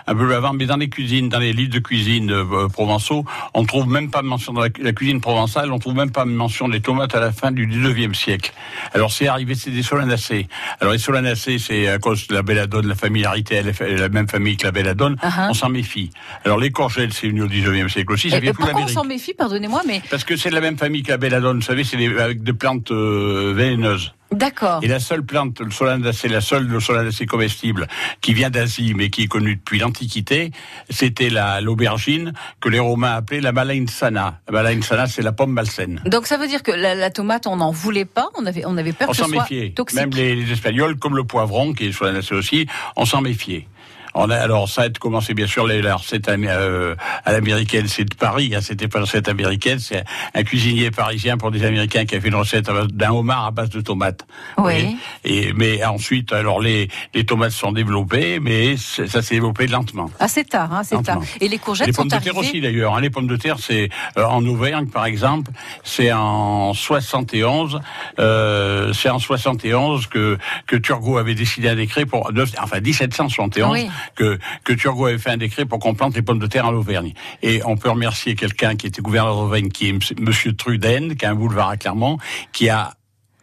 un 0.07 0.15
peu 0.15 0.35
avant, 0.35 0.53
mais 0.53 0.67
dans 0.67 0.77
les 0.77 0.89
cuisines, 0.89 1.29
dans 1.29 1.39
les 1.39 1.53
livres 1.53 1.73
de 1.73 1.79
cuisine 1.79 2.31
euh, 2.31 2.69
provençaux, 2.69 3.25
on 3.55 3.65
trouve 3.65 3.89
même 3.89 4.11
pas 4.11 4.23
mention 4.23 4.53
dans 4.53 4.63
la, 4.63 4.69
la 4.81 4.93
cuisine 4.93 5.21
provençale, 5.21 5.73
on 5.73 5.79
trouve 5.79 5.95
même 5.95 6.11
pas 6.13 6.25
mention 6.25 6.69
des 6.69 6.81
tomates 6.81 7.15
à 7.15 7.21
la 7.21 7.33
fin 7.33 7.51
du 7.53 7.67
19e 7.67 8.15
siècle. 8.15 8.53
Alors 8.93 9.13
c'est 9.13 9.27
arrivé, 9.29 9.55
c'est 9.55 9.71
des 9.71 9.83
solanacées. 9.83 10.49
Alors 10.81 10.93
les 10.93 10.99
solanacées, 10.99 11.59
c'est 11.59 11.89
à 11.89 11.99
cause 11.99 12.27
de 12.29 12.35
la 12.35 12.43
belladone, 12.43 12.87
la 12.87 12.95
familiarité, 12.95 13.55
elle 13.57 13.69
est 13.69 13.73
fa- 13.73 13.89
la 13.89 14.09
même 14.09 14.29
famille 14.29 14.57
que 14.57 14.65
la 14.65 14.73
belladone, 14.73 15.17
Uh-huh. 15.23 15.51
on 15.51 15.55
s'en 15.55 15.69
méfie. 15.69 16.11
Alors 16.45 16.59
les 16.59 16.71
courgettes, 16.71 17.13
c'est 17.13 17.29
venu 17.29 17.43
au 17.43 17.49
19e 17.49 17.89
siècle 17.89 18.13
aussi, 18.13 18.31
ça 18.31 18.37
Et, 18.39 18.41
vient 18.41 18.51
et 18.51 18.55
pourquoi 18.55 18.83
on 18.83 18.89
s'en 18.89 19.05
méfie 19.05 19.35
Pardonnez-moi, 19.35 19.83
mais 19.87 20.03
Parce 20.11 20.25
que 20.25 20.37
c'est 20.37 20.51
de 20.51 20.55
la 20.55 20.61
même 20.61 20.77
famille 20.79 21.03
que 21.03 21.11
la 21.11 21.17
belladone, 21.19 21.57
vous 21.57 21.63
savez, 21.63 21.85
c'est 21.85 21.97
avec 22.21 22.43
des 22.43 22.53
plantes 22.53 22.91
euh, 22.91 23.53
vénéneuses. 23.57 24.13
D'accord. 24.35 24.81
Et 24.83 24.89
la 24.89 25.01
seule 25.01 25.25
plante, 25.25 25.61
le 25.61 25.71
solanacée, 25.71 26.29
la 26.29 26.41
seule 26.41 26.67
le 26.67 26.81
solanacée 26.81 27.27
comestible 27.27 27.87
qui 28.21 28.35
vient 28.35 28.51
d'Asie, 28.51 28.95
mais 28.95 29.11
qui 29.11 29.23
est 29.23 29.27
connue 29.27 29.57
depuis 29.57 29.79
l'Antiquité, 29.79 30.51
c'était 30.91 31.31
la 31.31 31.61
l'aubergine 31.61 32.33
que 32.61 32.69
les 32.69 32.79
Romains 32.81 33.15
appelaient 33.15 33.41
la 33.41 33.53
malainsana. 33.53 34.41
La 34.49 34.53
malainsana, 34.53 35.07
c'est 35.07 35.23
la 35.23 35.33
pomme 35.33 35.53
malsaine. 35.53 36.01
Donc 36.07 36.27
ça 36.27 36.37
veut 36.37 36.47
dire 36.49 36.63
que 36.63 36.73
la, 36.73 36.95
la 36.95 37.11
tomate, 37.11 37.47
on 37.47 37.57
n'en 37.57 37.71
voulait 37.71 38.05
pas? 38.05 38.29
On 38.39 38.47
avait, 38.47 38.65
on 38.67 38.77
avait 38.77 38.93
peur 38.93 39.09
On 39.09 39.13
que 39.13 39.17
ce 39.17 39.23
s'en 39.25 39.29
soit 39.29 39.43
méfiait. 39.43 39.71
toxique. 39.71 39.99
Même 40.01 40.11
les, 40.11 40.35
les 40.35 40.53
Espagnols, 40.53 40.97
comme 40.97 41.17
le 41.17 41.25
poivron, 41.25 41.73
qui 41.73 41.87
est 41.87 41.93
solanacé 41.93 42.35
aussi, 42.35 42.67
on 42.97 43.05
s'en 43.05 43.21
méfiait. 43.21 43.67
On 44.15 44.31
a, 44.31 44.37
alors 44.37 44.69
ça 44.69 44.83
a 44.83 44.89
commencé 44.91 45.35
bien 45.35 45.47
sûr 45.47 45.67
les, 45.67 45.83
la 45.83 45.97
recette 45.97 46.29
euh, 46.29 46.95
à 47.25 47.33
l'américaine, 47.33 47.87
c'est 47.89 48.05
de 48.05 48.15
Paris. 48.15 48.53
Hein, 48.55 48.61
C'était 48.63 48.89
pas 48.89 48.99
une 48.99 49.05
recette 49.05 49.29
américaine, 49.29 49.79
c'est 49.81 50.05
un 50.35 50.43
cuisinier 50.45 50.91
parisien 50.91 51.37
pour 51.37 51.51
des 51.51 51.65
Américains 51.65 52.05
qui 52.05 52.15
a 52.17 52.21
fait 52.21 52.29
une 52.29 52.35
recette 52.37 52.71
d'un 52.93 53.11
homard 53.11 53.47
à 53.47 53.51
base 53.51 53.71
de 53.71 53.81
tomates. 53.81 54.27
Oui. 54.59 54.97
Et 55.25 55.53
mais 55.55 55.85
ensuite, 55.85 56.33
alors 56.33 56.61
les 56.61 56.89
les 57.15 57.25
tomates 57.27 57.53
sont 57.53 57.73
développées, 57.73 58.39
mais 58.41 58.77
ça 58.77 59.23
s'est 59.23 59.35
développé 59.35 59.67
lentement. 59.67 60.11
Assez 60.21 60.45
tard, 60.45 60.73
hein, 60.73 60.83
c'est 60.85 61.03
tard. 61.03 61.21
Et 61.41 61.49
les 61.49 61.59
courgettes 61.59 61.87
Les 61.89 61.93
sont 61.93 62.03
pommes 62.03 62.19
de 62.19 62.25
terre 62.25 62.37
aussi 62.37 62.61
d'ailleurs. 62.61 62.95
hein. 62.97 63.01
Les 63.01 63.11
pommes 63.11 63.27
de 63.27 63.37
terre, 63.37 63.57
c'est 63.59 63.89
euh, 64.17 64.25
en 64.25 64.45
Auvergne 64.47 64.87
par 64.87 65.07
exemple, 65.07 65.51
c'est 65.83 66.13
en 66.13 66.73
71, 66.73 67.81
euh, 68.19 68.93
c'est 68.93 69.09
en 69.11 69.19
71 69.19 70.07
que 70.07 70.39
que 70.67 70.77
Turgot 70.77 71.19
avait 71.19 71.35
décidé 71.35 71.69
un 71.69 71.75
décret 71.77 72.07
pour, 72.07 72.31
enfin 72.61 72.81
1771, 72.81 73.73
Oui. 73.73 73.91
Que 74.15 74.39
que 74.65 74.73
Turgot 74.73 75.07
avait 75.07 75.19
fait 75.19 75.31
un 75.31 75.37
décret 75.37 75.65
pour 75.65 75.79
qu'on 75.79 75.95
plante 75.95 76.15
les 76.15 76.23
pommes 76.23 76.39
de 76.39 76.47
terre 76.47 76.67
en 76.67 76.75
Auvergne. 76.75 77.13
Et 77.43 77.61
on 77.65 77.77
peut 77.77 77.91
remercier 77.91 78.35
quelqu'un 78.35 78.77
qui 78.77 78.87
était 78.87 79.03
gouverneur 79.03 79.35
d'Auvergne, 79.37 79.69
qui 79.69 79.87
est 79.87 79.91
M- 79.91 79.99
Monsieur 80.19 80.55
Truden, 80.55 81.17
qui 81.17 81.25
a 81.27 81.31
un 81.31 81.35
boulevard 81.35 81.71
à 81.71 81.77
Clermont, 81.77 82.19
qui 82.53 82.69
a 82.69 82.95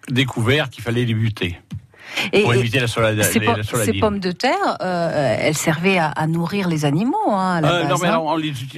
découvert 0.10 0.70
qu'il 0.70 0.84
fallait 0.84 1.06
les 1.06 1.14
buter 1.14 1.58
Et, 2.34 2.42
pour 2.42 2.54
et 2.54 2.60
éviter 2.60 2.80
la, 2.80 2.88
solada- 2.88 3.24
ces, 3.24 3.40
les- 3.40 3.46
pom- 3.46 3.58
la 3.58 3.86
ces 3.86 3.94
pommes 3.94 4.20
de 4.20 4.32
terre, 4.32 4.78
euh, 4.82 5.36
elles 5.40 5.56
servaient 5.58 5.98
à, 6.00 6.08
à 6.10 6.28
nourrir 6.28 6.68
les 6.68 6.84
animaux. 6.86 7.18
Hein, 7.30 7.56
à 7.58 7.62
la 7.62 7.72
Euh, 7.72 7.84
non, 7.88 7.96
mais 8.02 8.08
hein. 8.08 8.20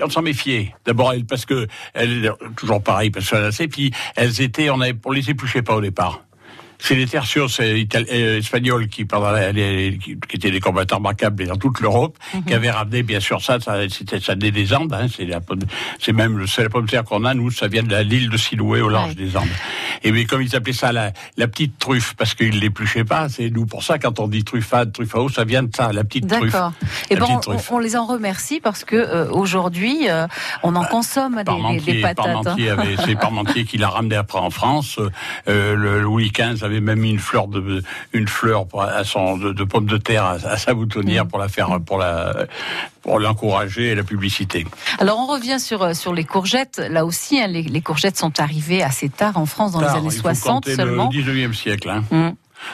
on, 0.03 0.09
s'en 0.09 0.21
méfiait. 0.21 0.75
D'abord, 0.85 1.13
parce 1.27 1.45
que 1.45 1.67
elles, 1.93 2.31
toujours 2.57 2.83
pareil, 2.83 3.09
parce 3.09 3.29
qu'elles 3.29 3.45
assez, 3.45 3.67
puis 3.67 3.91
elles 4.15 4.41
étaient, 4.41 4.69
on 4.69 4.81
avait, 4.81 4.93
on 5.05 5.11
les 5.11 5.29
épluchait 5.29 5.61
pas 5.63 5.75
au 5.75 5.81
départ. 5.81 6.21
C'est 6.85 6.95
les 6.95 7.07
tertios 7.07 7.47
euh, 7.61 8.37
espagnols 8.37 8.89
qui, 8.89 9.05
pendant 9.05 9.31
la- 9.31 9.53
les- 9.53 9.97
qui, 9.97 10.17
qui 10.27 10.35
étaient 10.35 10.51
des 10.51 10.59
combattants 10.59 10.97
remarquables 10.97 11.47
dans 11.47 11.55
toute 11.55 11.79
l'Europe, 11.79 12.17
Mhm. 12.33 12.43
qui 12.43 12.53
avaient 12.53 12.71
ramené 12.71 13.03
bien 13.03 13.21
sûr 13.21 13.41
ça. 13.41 13.57
ça 13.61 13.77
C'était 13.89 14.19
ça 14.19 14.33
venait 14.35 14.51
des 14.51 14.73
Andes. 14.73 14.91
Hein, 14.93 15.07
c'est 15.15 15.23
la 15.23 15.39
pomme- 15.39 15.61
c'est 15.97 16.11
même 16.11 16.37
le 16.37 16.45
la 16.57 16.69
pomme 16.69 16.85
de 16.85 16.91
terre 16.91 17.05
qu'on 17.05 17.23
a. 17.23 17.33
Nous, 17.33 17.51
ça 17.51 17.67
vient 17.69 17.83
de 17.83 17.89
la- 17.91 18.03
l'île 18.03 18.29
de 18.29 18.35
Siloué 18.35 18.81
au 18.81 18.89
large 18.89 19.11
Ouais. 19.11 19.15
des 19.15 19.37
Andes. 19.37 19.47
Et 20.03 20.11
mais 20.11 20.25
comme 20.25 20.41
ils 20.41 20.53
appelaient 20.57 20.73
ça 20.73 20.91
la, 20.91 21.13
la 21.37 21.47
petite 21.47 21.79
truffe, 21.79 22.15
parce 22.15 22.33
qu'ils 22.33 22.59
l'épluchaient 22.59 23.05
pas. 23.05 23.29
C'est 23.29 23.49
nous 23.49 23.65
pour 23.65 23.81
ça 23.83 23.97
quand 23.97 24.19
on 24.19 24.27
dit 24.27 24.43
truffade, 24.43 24.91
truffao, 24.91 25.29
ça 25.29 25.45
vient 25.45 25.63
de 25.63 25.73
ça, 25.73 25.93
la 25.93 26.03
petite 26.03 26.27
truffe. 26.27 26.51
D'accord. 26.51 26.73
Et 27.09 27.13
La 27.15 27.21
ben, 27.21 27.25
petite 27.27 27.37
on, 27.47 27.51
truffe. 27.53 27.71
on 27.71 27.79
les 27.79 27.95
en 27.95 28.05
remercie 28.05 28.59
parce 28.59 28.83
que 28.83 28.97
euh, 28.97 29.31
aujourd'hui, 29.31 30.09
euh, 30.09 30.27
on 30.63 30.75
en 30.75 30.83
consomme 30.83 31.35
des, 31.35 31.39
des- 31.39 31.45
Parmentier, 31.45 31.93
des 31.93 32.01
patates. 32.01 32.19
hein. 32.27 32.41
Parmentier 32.43 32.69
avait, 32.71 32.95
c'est 33.05 33.15
Parmentier 33.15 33.63
qui 33.63 33.77
l'a 33.77 33.87
ramené 33.87 34.17
après 34.17 34.39
en 34.39 34.49
France. 34.49 34.99
Euh, 35.47 35.75
le 35.75 36.01
Louis 36.01 36.29
XV 36.31 36.61
avait 36.65 36.72
même 36.81 36.99
mis 36.99 37.11
une 37.11 37.19
fleur 37.19 37.47
de, 37.47 37.83
une 38.13 38.27
fleur 38.27 38.65
à 38.79 39.03
son, 39.03 39.37
de, 39.37 39.53
de 39.53 39.63
pomme 39.63 39.85
de 39.85 39.97
terre 39.97 40.25
à, 40.25 40.33
à 40.33 40.57
sa 40.57 40.73
Mm. 40.73 40.77
boutonnière 40.77 41.27
pour 41.27 41.39
la 41.39 41.47
faire, 41.47 41.79
pour 41.85 41.97
la, 41.97 42.45
pour 43.01 43.19
l'encourager 43.19 43.89
et 43.89 43.95
la 43.95 44.03
publicité. 44.03 44.65
Alors 44.99 45.19
on 45.19 45.27
revient 45.27 45.59
sur 45.59 45.81
euh, 45.83 45.93
sur 45.93 46.13
les 46.13 46.23
courgettes. 46.23 46.81
Là 46.89 47.05
aussi, 47.05 47.39
hein, 47.39 47.47
les, 47.47 47.63
les 47.63 47.81
courgettes 47.81 48.17
sont 48.17 48.39
arrivées 48.39 48.83
assez 48.83 49.09
tard 49.09 49.37
en 49.37 49.45
France, 49.45 49.73
dans 49.73 49.79
Tard, 49.79 49.93
les 49.93 49.99
années 49.99 50.07
il 50.11 50.15
faut 50.15 50.21
60 50.21 50.53
compter 50.65 50.75
seulement. 50.75 51.09
Le 51.13 51.19
19e 51.19 51.53
siècle. 51.53 51.89
Hein. 51.89 52.03
Hum. 52.11 52.33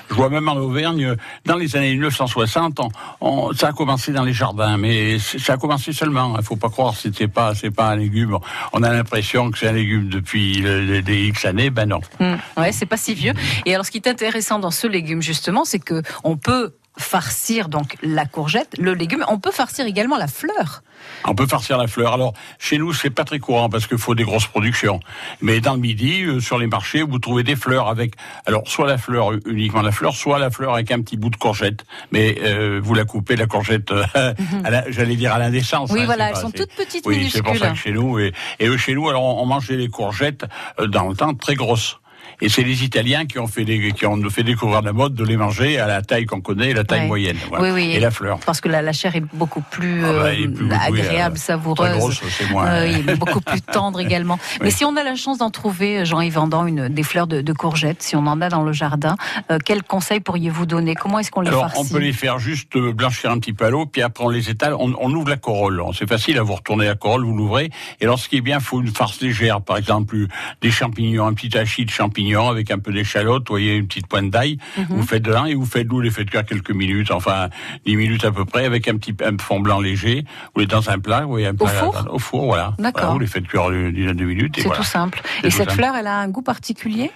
Je 0.10 0.13
vois 0.15 0.29
même 0.29 0.48
en 0.50 0.55
Auvergne, 0.55 1.15
dans 1.46 1.55
les 1.55 1.75
années 1.75 1.91
1960, 1.93 2.79
on, 2.79 2.89
on- 3.22 3.53
ça 3.53 3.69
a 3.69 3.72
commencé 3.74 4.12
dans 4.12 4.24
les 4.24 4.34
jardins, 4.34 4.77
mais 4.77 5.17
ça 5.19 5.53
a 5.53 5.58
commencé 5.58 5.93
seulement. 5.93 6.36
Il 6.38 6.43
faut 6.43 6.55
pas 6.55 6.69
croire, 6.69 6.96
c'était 6.96 7.27
pas, 7.27 7.55
c'est 7.55 7.72
pas 7.72 7.89
un 7.89 7.96
légume. 7.96 8.38
On 8.74 8.84
a 8.84 8.91
l'impression 8.91 9.51
que 9.51 9.58
c'est 9.58 9.67
un 9.67 9.74
légume 9.74 10.10
depuis 10.10 10.62
des 10.62 11.27
X 11.27 11.46
années. 11.46 11.69
Ben 11.69 11.88
non. 11.88 12.01
Hum, 12.19 12.38
Ouais, 12.58 12.72
c'est 12.72 12.86
pas 12.86 12.98
si 12.98 13.13
vieux. 13.13 13.34
Et 13.65 13.74
alors, 13.74 13.86
ce 13.86 13.91
qui 13.91 13.98
est 13.98 14.08
intéressant 14.08 14.60
dans 14.60 14.72
ce 14.72 14.88
légume, 14.88 15.22
justement, 15.22 15.65
c'est 15.65 15.79
que 15.79 16.01
on 16.24 16.38
peut 16.38 16.74
farcir 17.00 17.70
donc 17.70 17.96
la 18.03 18.25
courgette, 18.25 18.75
le 18.77 18.94
légume. 18.94 19.24
On 19.29 19.39
peut 19.39 19.51
farcir 19.51 19.86
également 19.86 20.18
la 20.18 20.27
fleur. 20.27 20.84
On 21.25 21.34
peut 21.34 21.48
farcir 21.48 21.77
la 21.77 21.88
fleur. 21.88 22.13
Alors, 22.13 22.34
chez 22.60 22.77
nous, 22.77 22.94
c'est 22.94 23.10
pas 23.10 23.24
très 23.24 23.39
courant 23.39 23.70
parce 23.70 23.88
qu'il 23.88 23.98
faut 23.98 24.15
des 24.15 24.24
grosses 24.24 24.48
productions. 24.48 25.00
Mais 25.41 25.62
dans 25.62 25.74
le 25.74 25.79
midi, 25.79 26.24
euh, 26.24 26.39
sur 26.41 26.58
les 26.58 26.68
marchés, 26.68 27.01
vous 27.03 27.20
trouvez 27.20 27.44
des 27.44 27.56
fleurs 27.56 27.88
avec, 27.88 28.13
alors, 28.46 28.63
soit 28.68 28.86
la 28.88 28.98
fleur, 28.98 29.32
euh, 29.32 29.39
uniquement 29.46 29.82
la 29.82 29.91
fleur, 29.91 30.13
soit 30.13 30.39
la 30.39 30.50
fleur 30.51 30.74
avec 30.74 30.91
un 30.91 31.01
petit 31.01 31.15
bout 31.18 31.29
de 31.29 31.38
courgette. 31.38 31.86
Mais 32.12 32.38
euh, 32.44 32.79
vous 32.84 32.94
la 32.94 33.06
coupez, 33.06 33.36
la 33.38 33.48
courgette, 33.48 33.91
euh, 33.91 34.03
la- 34.70 34.91
j'allais 34.91 35.15
dire 35.15 35.34
à 35.34 35.39
l'indécence. 35.39 35.89
Mhm. 35.89 35.96
Oui, 35.96 36.01
hein, 36.01 36.06
voilà, 36.06 36.27
elles 36.27 36.34
pas- 36.34 36.41
sont 36.41 36.51
toutes 36.51 36.74
petites, 36.75 37.06
Oui, 37.06 37.29
c'est 37.32 37.41
pour 37.41 37.56
ça 37.58 37.70
que 37.72 37.77
chez 37.77 37.91
nous, 37.94 38.20
et, 38.20 38.34
et 38.60 38.68
eux, 38.68 38.77
chez 38.77 38.94
nous, 38.94 39.08
alors, 39.10 39.24
on, 39.24 39.41
on 39.41 39.46
mangeait 39.46 39.77
les 39.77 39.88
courgettes 39.88 40.46
dans 40.88 41.08
le 41.08 41.15
temps 41.15 41.34
très 41.34 41.56
grosses. 41.56 41.98
Et 42.41 42.50
c'est 42.50 42.63
les 42.63 42.84
Italiens 42.84 43.25
qui 43.25 43.38
ont 43.39 43.48
fait 43.48 43.65
des, 43.65 43.91
qui 43.91 44.05
ont 44.05 44.17
fait 44.29 44.43
découvrir 44.43 44.81
la 44.81 44.93
mode 44.93 45.13
de 45.13 45.24
les 45.24 45.38
manger 45.38 45.79
à 45.79 45.88
la 45.88 46.01
taille 46.01 46.25
qu'on 46.25 46.41
connaît, 46.41 46.74
la 46.74 46.84
taille 46.84 47.01
Ouais. 47.01 47.08
moyenne. 47.08 47.38
voilà. 47.50 47.63
Oui, 47.65 47.72
oui. 47.72 47.91
Et 47.96 48.00
la 48.00 48.12
fleur. 48.12 48.39
Parce 48.46 48.62
que 48.62 48.69
la, 48.69 48.81
la 48.81 48.93
chair 48.93 49.15
est 49.15 49.24
beaucoup 49.34 49.62
plus, 49.62 50.03
Ah 50.05 50.12
bah, 50.13 50.19
euh, 50.25 50.31
est 50.31 50.48
plus- 50.48 50.65
oui, 50.65 51.01
agréable, 51.01 51.36
euh, 51.36 51.39
savoureuse. 51.39 51.89
très 51.89 51.98
grosse, 52.00 52.22
c'est 52.29 52.50
moins- 52.50 52.67
Euh, 52.67 52.88
oui, 52.93 53.03
mais 53.05 53.15
beaucoup 53.15 53.41
plus 53.41 53.62
tendre 53.74 54.00
également. 54.00 54.39
Mais 54.62 54.67
Oui. 54.67 54.72
si 54.72 54.86
on 54.86 54.96
a 54.96 55.03
la 55.03 55.15
chance 55.15 55.38
d'en 55.39 55.50
trouver, 55.50 56.05
Jean-Yves 56.05 56.34
Vendant, 56.36 56.65
une, 56.65 56.88
des 56.89 57.03
fleurs 57.03 57.27
de, 57.27 57.41
de 57.41 57.53
courgettes, 57.53 58.01
si 58.03 58.15
on 58.15 58.25
en 58.27 58.39
a 58.41 58.50
dans 58.50 58.63
le 58.63 58.72
jardin, 58.74 59.15
euh, 59.51 59.58
quels 59.63 59.84
conseils 59.84 60.19
pourriez-vous 60.19 60.65
donner? 60.65 60.96
Comment 60.96 61.19
est-ce 61.19 61.31
qu'on 61.31 61.41
les 61.41 61.50
Alors, 61.50 61.62
farcit? 61.72 61.79
on 61.81 61.86
peut 61.93 62.00
les 62.01 62.13
faire 62.13 62.39
juste 62.39 62.75
euh, 62.75 62.93
blanchir 62.93 63.31
un 63.31 63.39
petit 63.39 63.53
peu 63.53 63.65
à 63.65 63.69
l'eau, 63.69 63.86
puis 63.86 64.01
après 64.01 64.24
on 64.24 64.29
les 64.29 64.50
étale, 64.50 64.74
on, 64.79 64.93
on 65.00 65.12
ouvre 65.13 65.29
la 65.29 65.38
corolle. 65.38 65.81
C'est 65.98 66.08
facile 66.08 66.38
à 66.38 66.43
vous 66.43 66.53
retourner 66.55 66.86
la 66.86 66.96
corolle, 66.96 67.25
vous 67.25 67.36
l'ouvrez. 67.36 67.69
Et 68.01 68.08
qui 68.29 68.38
est 68.38 68.41
bien, 68.41 68.58
il 68.60 68.63
faut 68.63 68.79
une 68.81 68.88
farce 68.93 69.22
légère. 69.22 69.62
Par 69.62 69.77
exemple, 69.77 70.15
euh, 70.15 70.27
des 70.62 70.69
champignons, 70.72 71.25
un 71.25 71.34
petit 71.34 71.58
hachis 71.58 71.86
de 71.86 71.89
champignons 71.89 72.29
avec 72.38 72.72
un 72.72 72.80
peu 72.80 72.92
d'échalote, 72.92 73.48
vous 73.48 73.54
voyez, 73.54 73.76
une 73.76 73.88
petite 73.88 74.08
pointe 74.08 74.30
d'ail. 74.30 74.58
Mhm. 74.78 74.86
Vous 74.90 75.04
faites 75.04 75.24
dedans 75.24 75.46
et 75.46 75.56
vous 75.56 75.66
faites 75.66 75.88
vous 75.88 76.02
les 76.02 76.12
faites 76.12 76.30
cuire 76.30 76.46
quelques 76.46 76.72
minutes, 76.72 77.12
enfin 77.12 77.50
10 77.86 77.96
minutes 77.96 78.26
à 78.26 78.32
peu 78.32 78.46
près, 78.46 78.66
avec 78.66 78.88
un 78.88 78.98
petit 78.98 79.16
un 79.24 79.38
fond 79.38 79.60
blanc 79.60 79.80
léger. 79.80 80.24
Vous 80.54 80.62
les 80.62 80.68
dans 80.68 80.90
un 80.90 81.00
plat, 81.00 81.22
vous 81.22 81.30
voyez, 81.30 81.48
un 81.48 81.56
plat 81.56 81.68
four 81.68 82.08
au 82.12 82.20
four, 82.20 82.46
voilà. 82.46 82.74
D'accord. 82.78 83.02
Voilà, 83.02 83.14
vous 83.14 83.20
les 83.20 83.28
faites 83.28 83.48
cuire 83.48 83.70
une 83.72 83.92
dizaine 83.92 84.16
de 84.16 84.26
minutes. 84.26 84.54
C'est 84.56 84.64
voilà. 84.64 84.78
tout 84.78 84.86
simple. 84.86 85.22
Et 85.44 85.50
cette 85.50 85.70
simple. 85.70 85.82
fleur, 85.82 85.96
elle 85.96 86.08
a 86.08 86.20
un 86.20 86.30
goût 86.30 86.42
particulier? 86.42 87.12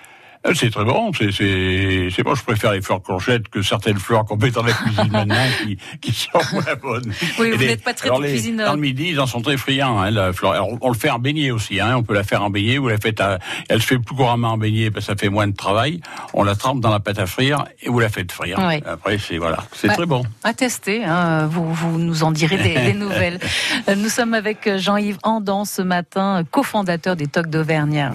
C'est 0.55 0.69
très 0.71 0.83
bon. 0.83 1.11
C'est, 1.13 1.31
c'est, 1.31 2.23
bon. 2.23 2.35
Je 2.35 2.43
préfère 2.43 2.73
les 2.73 2.81
fleurs 2.81 3.01
courgettes 3.01 3.47
que 3.47 3.61
certaines 3.61 3.97
fleurs 3.97 4.25
qu'on 4.25 4.35
met 4.35 4.51
dans 4.51 4.63
la 4.63 4.73
cuisine 4.73 5.07
maintenant 5.11 5.35
qui, 5.63 5.77
qui 6.01 6.11
sont 6.11 6.39
moins 6.51 6.63
bonnes. 6.81 7.13
Oui, 7.39 7.51
vous 7.51 7.57
n'êtes 7.63 7.83
pas 7.83 7.93
très 7.93 8.09
alors 8.09 8.19
de 8.19 8.25
les-. 8.25 8.51
Dans 8.51 8.73
le 8.73 8.79
midi, 8.81 9.07
ils 9.11 9.19
en 9.21 9.25
sont 9.25 9.41
très 9.41 9.55
friands. 9.57 9.99
Hein, 10.01 10.11
la 10.11 10.33
fleur. 10.33 10.51
Alors, 10.51 10.67
on 10.81 10.89
le 10.89 10.97
fait 10.97 11.09
en 11.09 11.19
beignet 11.19 11.51
aussi. 11.51 11.79
Hein, 11.79 11.95
on 11.97 12.03
peut 12.03 12.13
la 12.13 12.23
faire 12.23 12.43
en 12.43 12.49
beignet. 12.49 12.77
Vous 12.77 12.89
la 12.89 12.97
faites. 12.97 13.21
À, 13.21 13.39
elle 13.69 13.81
se 13.81 13.87
fait 13.87 13.97
plus 13.99 14.15
couramment 14.15 14.49
en 14.53 14.57
beignet 14.57 14.91
parce 14.91 15.05
que 15.05 15.11
ça 15.13 15.17
fait 15.17 15.29
moins 15.29 15.47
de 15.47 15.55
travail. 15.55 16.01
On 16.33 16.43
la 16.43 16.55
trempe 16.55 16.81
dans 16.81 16.91
la 16.91 16.99
pâte 16.99 17.19
à 17.19 17.25
frire 17.25 17.63
et 17.81 17.89
vous 17.89 17.99
la 17.99 18.09
faites 18.09 18.31
frire. 18.31 18.59
Oui. 18.67 18.81
Après, 18.85 19.17
c'est 19.19 19.37
voilà. 19.37 19.63
C'est 19.73 19.87
Ouais. 19.87 19.95
très 19.95 20.05
bon. 20.05 20.23
À 20.43 20.53
tester, 20.53 21.03
hein, 21.05 21.45
vous, 21.47 21.73
vous 21.73 21.99
nous 21.99 22.23
en 22.23 22.31
direz 22.31 22.57
des, 22.57 22.73
des 22.75 22.93
nouvelles. 22.99 23.39
Euh, 23.87 23.95
Nous 23.95 24.09
sommes 24.09 24.33
avec 24.33 24.69
Jean-Yves 24.77 25.19
Andan 25.23 25.63
ce 25.65 25.81
matin, 25.81 26.43
cofondateur 26.51 27.15
des 27.15 27.27
Tocs 27.27 27.47
d'Auvergne. 27.49 28.11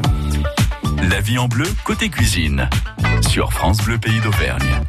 La 1.02 1.20
vie 1.20 1.38
en 1.38 1.46
bleu, 1.46 1.66
côté 1.84 2.10
cuisine. 2.10 2.68
Sur 3.28 3.52
France 3.52 3.78
Bleu 3.78 3.98
Pays 3.98 4.20
d'Auvergne. 4.20 4.82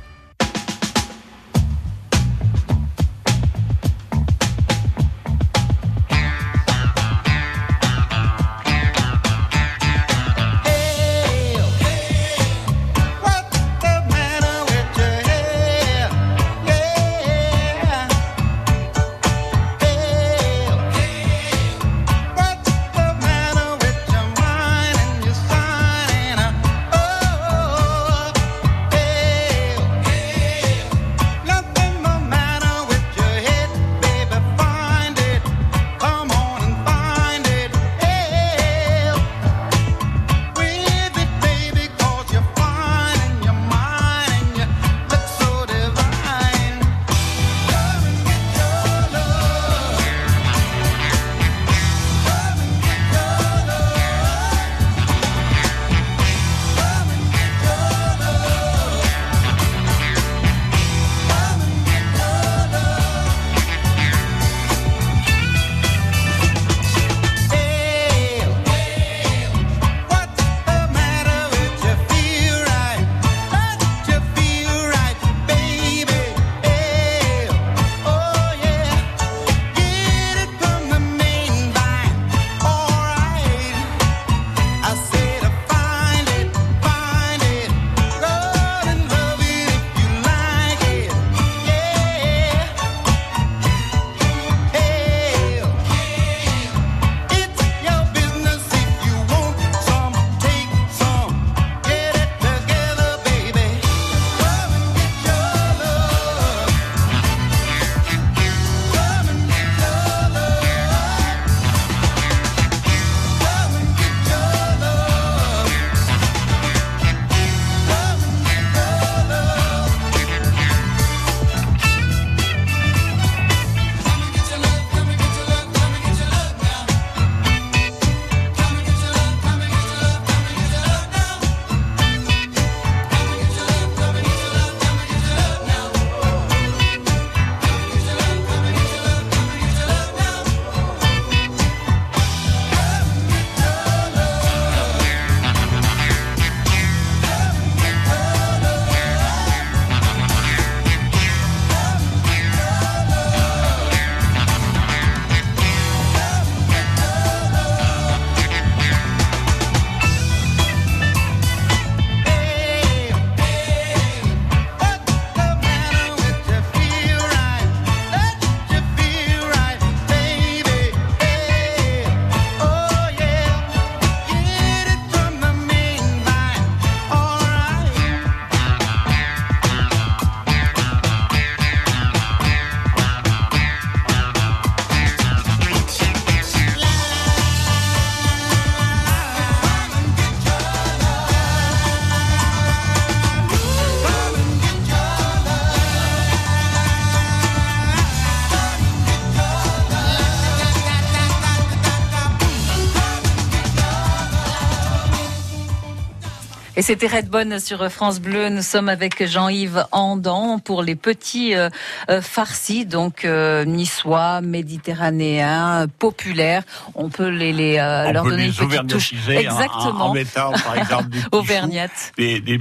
Et 206.80 206.82
c'était 206.82 207.08
Redbone 207.08 207.60
sur 207.60 207.92
France 207.92 208.22
Bleu. 208.22 208.48
Nous 208.48 208.62
sommes 208.62 208.88
avec 208.88 209.26
Jean-Yves 209.28 209.86
Andan 209.92 210.60
pour 210.60 210.82
les 210.82 210.96
petits 210.96 211.54
euh, 211.54 211.70
euh, 212.10 212.22
farcis, 212.22 212.86
donc 212.86 213.26
euh, 213.26 213.66
niçois, 213.66 214.40
méditerranéens, 214.40 215.88
populaires. 216.00 216.64
On 216.96 217.10
peut 217.10 217.28
les, 217.28 217.52
les 217.52 217.78
euh, 217.80 218.06
On 218.08 218.12
leur 218.14 218.24
peut 218.24 218.30
donner 218.30 218.46
une 218.46 218.52
les 218.52 218.56
petite 218.56 218.88
touche. 218.88 219.12
auvergnatiser 219.12 219.36
en- 219.36 219.42
Exactement. 219.42 220.06
En, 220.06 220.10
en 220.12 220.14
mettant, 220.14 220.52
par 220.54 220.78
exemple, 220.78 221.10
des 221.10 221.18
petits 221.20 221.22
choux, 221.24 221.38
Auvergnate. 221.38 222.14
des, 222.18 222.40
des 222.40 222.58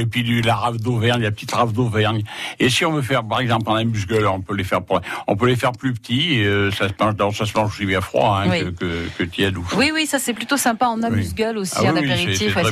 et 0.00 0.06
puis 0.06 0.24
du, 0.24 0.42
la 0.42 0.56
rave 0.56 0.78
d'Auvergne, 0.78 1.22
la 1.22 1.30
petite 1.30 1.52
rave 1.52 1.72
d'Auvergne. 1.72 2.24
Et 2.58 2.68
si 2.70 2.84
on 2.84 2.90
veut 2.92 3.02
faire, 3.02 3.22
par 3.22 3.38
exemple, 3.38 3.70
en 3.70 3.76
amuse-gueule, 3.76 4.26
on 4.26 4.40
peut 4.40 4.56
les 4.56 4.64
faire, 4.64 4.80
on 5.28 5.36
peut 5.36 5.46
les 5.46 5.54
faire 5.56 5.70
plus 5.70 5.92
petits. 5.94 6.40
et, 6.40 6.70
ça 6.72 6.88
se 6.88 6.94
mange, 6.98 7.14
dans- 7.14 7.30
ça 7.30 7.46
se 7.46 7.56
mange 7.56 7.72
aussi 7.72 7.86
bien 7.86 8.00
froid 8.00 8.40
hein, 8.44 8.48
Oui. 8.50 8.60
que, 8.64 8.70
que, 8.70 9.08
que 9.18 9.22
tiède 9.22 9.56
ou 9.56 9.64
chaud. 9.64 9.76
Oui, 9.78 9.92
oui, 9.94 10.06
ça 10.06 10.18
c'est 10.18 10.34
plutôt 10.34 10.56
sympa 10.56 10.86
en 10.86 11.00
amuse-gueule 11.04 11.56
aussi, 11.58 11.74
Ah 11.76 11.82
oui, 11.82 11.88
un 11.90 11.96
apéritif. 11.98 12.38
c'est 12.38 12.50
très 12.50 12.64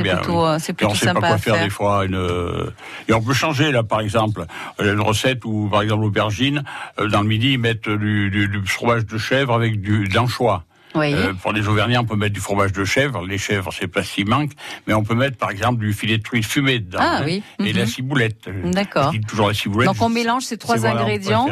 C'est 0.72 0.86
plutôt, 0.86 0.90
Et 0.90 0.92
on 0.92 0.94
sait 0.94 1.06
pas 1.12 1.20
quoi 1.28 1.38
faire, 1.38 1.54
faire. 1.54 1.64
des 1.64 1.70
fois. 1.70 2.04
Une... 2.04 2.14
euh, 2.14 2.70
Et 3.08 3.12
on 3.12 3.22
peut 3.22 3.32
changer 3.34 3.72
là, 3.72 3.82
par 3.82 4.00
exemple, 4.00 4.44
euh, 4.80 4.94
une 4.94 5.00
recette 5.00 5.44
où, 5.44 5.68
par 5.70 5.82
exemple, 5.82 6.02
l'aubergine, 6.02 6.62
euh, 6.98 7.08
dans 7.08 7.20
le 7.22 7.28
midi, 7.28 7.52
ils 7.52 7.58
mettent 7.58 7.88
du, 7.88 8.30
du, 8.30 8.48
du 8.48 8.66
fromage 8.66 9.06
de 9.06 9.18
chèvre 9.18 9.54
avec 9.54 9.80
du 9.80 10.08
de 10.08 10.14
l'anchois. 10.14 10.64
Oui. 10.94 11.14
Euh, 11.14 11.32
pour 11.34 11.52
les 11.52 11.66
Auvergnats, 11.68 12.00
on 12.00 12.04
peut 12.04 12.16
mettre 12.16 12.34
du 12.34 12.40
fromage 12.40 12.72
de 12.72 12.84
chèvre. 12.84 13.24
Les 13.26 13.38
chèvres, 13.38 13.70
c'est 13.72 13.88
pas 13.88 14.02
qui 14.02 14.24
manque, 14.24 14.50
mais 14.86 14.94
on 14.94 15.02
peut 15.02 15.14
mettre, 15.14 15.36
par 15.36 15.50
exemple, 15.50 15.80
du 15.80 15.92
filet 15.92 16.18
de 16.18 16.22
truite 16.22 16.44
fumé 16.44 16.78
dedans. 16.80 16.98
Ah 17.00 17.18
hein, 17.18 17.22
oui, 17.24 17.42
Et 17.60 17.72
mhm. 17.72 17.78
la 17.78 17.86
ciboulette. 17.86 18.48
D'accord. 18.64 19.12
Je 19.12 19.18
dis 19.18 19.24
toujours 19.24 19.48
la 19.48 19.54
ciboulette. 19.54 19.86
Donc 19.88 20.00
on 20.02 20.08
mélange 20.08 20.42
ces 20.44 20.58
trois 20.58 20.84
ingrédients 20.86 21.46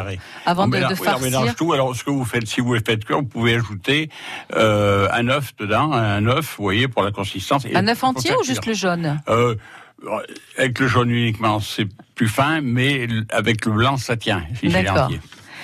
avant 0.44 0.64
On 0.64 0.68
de, 0.68 0.76
mélange- 0.76 1.00
de 1.00 1.08
on 1.16 1.20
mélange 1.20 1.54
tout. 1.56 1.72
Alors, 1.72 1.94
ce 1.96 2.04
que 2.04 2.10
vous 2.10 2.24
faites, 2.24 2.46
si 2.46 2.60
vous 2.60 2.76
faites 2.76 3.04
cuire, 3.04 3.18
vous 3.18 3.26
pouvez 3.26 3.54
ajouter 3.54 4.10
euh, 4.54 5.08
un 5.12 5.28
œuf 5.28 5.54
dedans, 5.58 5.92
un 5.92 6.26
œuf, 6.26 6.56
vous 6.58 6.64
voyez, 6.64 6.88
pour 6.88 7.02
la 7.02 7.10
consistance. 7.10 7.66
Un 7.74 7.88
œuf 7.88 8.04
entier 8.04 8.32
ou 8.40 8.44
juste 8.44 8.66
le 8.66 8.74
jaune 8.74 9.20
Euh, 9.28 9.54
avec 10.56 10.78
le 10.78 10.86
jaune 10.88 11.10
uniquement, 11.10 11.60
c'est 11.60 11.86
plus 12.14 12.28
fin, 12.28 12.60
mais 12.60 13.06
avec 13.30 13.64
le 13.66 13.72
blanc, 13.72 13.96
ça 13.96 14.16
tient. 14.16 14.42
si 14.58 14.68
D'accord. 14.68 15.10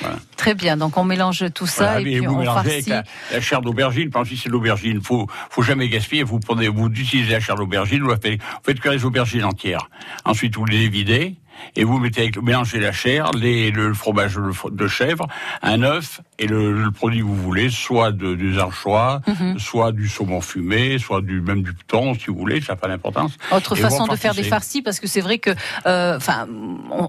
Voilà. 0.01 0.17
Très 0.37 0.55
bien. 0.55 0.77
Donc 0.77 0.97
on 0.97 1.05
mélange 1.05 1.45
tout 1.55 1.67
ça 1.67 1.93
Voilà, 1.93 2.01
et 2.01 2.03
et 2.03 2.19
puis 2.19 2.27
vous 2.27 2.35
on 2.35 2.39
mélangez 2.39 2.59
avec 2.71 2.73
farcit. 2.89 2.91
la, 2.91 3.05
la 3.33 3.41
chair 3.41 3.61
d'aubergine. 3.63 4.11
Par 4.11 4.23
exemple, 4.23 4.37
si 4.37 4.43
c'est 4.43 4.49
l'aubergine, 4.51 5.01
faut, 5.03 5.27
faut 5.51 5.63
jamais 5.63 5.89
gaspiller. 5.89 6.23
Vous 6.23 6.39
prenez, 6.39 6.69
vous 6.69 6.89
utilisez 6.89 7.33
la 7.33 7.41
chair 7.41 7.55
d'aubergine, 7.57 8.03
vous 8.03 8.11
la 8.11 8.19
faites, 8.19 8.41
vous 8.41 8.59
faites 8.65 8.81
cuire 8.81 8.93
les 8.93 9.05
aubergines 9.05 9.45
entières. 9.45 9.89
Ensuite, 10.25 10.57
vous 10.57 10.65
les 10.67 10.89
videz 10.89 11.35
et 11.75 11.85
vous 11.85 11.99
mettez 11.99 12.23
avec, 12.23 12.43
mélangez 12.43 12.79
la 12.81 12.93
chair, 12.93 13.31
les, 13.33 13.71
le 13.71 13.93
fromage 13.95 14.39
de, 14.71 14.87
chèvre, 14.89 15.27
un 15.63 15.83
œuf 15.83 16.21
et 16.39 16.47
le, 16.47 16.73
le 16.85 16.91
produit 16.91 17.21
que 17.21 17.25
vous 17.25 17.37
voulez, 17.37 17.71
soit 17.71 18.13
de, 18.13 18.35
des 18.35 18.59
anchois, 18.59 19.21
Mhm. 19.27 19.59
soit 19.59 19.93
du 19.93 20.09
saumon 20.09 20.41
fumé, 20.41 20.99
soit 20.99 21.21
du, 21.23 21.41
même 21.41 21.63
du 21.63 21.73
thon, 21.87 22.15
si 22.15 22.27
vous 22.27 22.37
voulez, 22.37 22.61
ça 22.61 22.73
n'a 22.73 22.77
pas 22.77 22.89
d'importance. 22.89 23.33
Autre 23.51 23.77
Et 23.77 23.81
façon 23.81 24.07
de 24.07 24.17
faire 24.17 24.35
des 24.35 24.43
farcis, 24.43 24.83
parce 24.83 25.01
que 25.01 25.07
c'est 25.07 25.21
vrai 25.21 25.39
que, 25.39 25.51
euh, 25.87 26.17
enfin, 26.17 26.47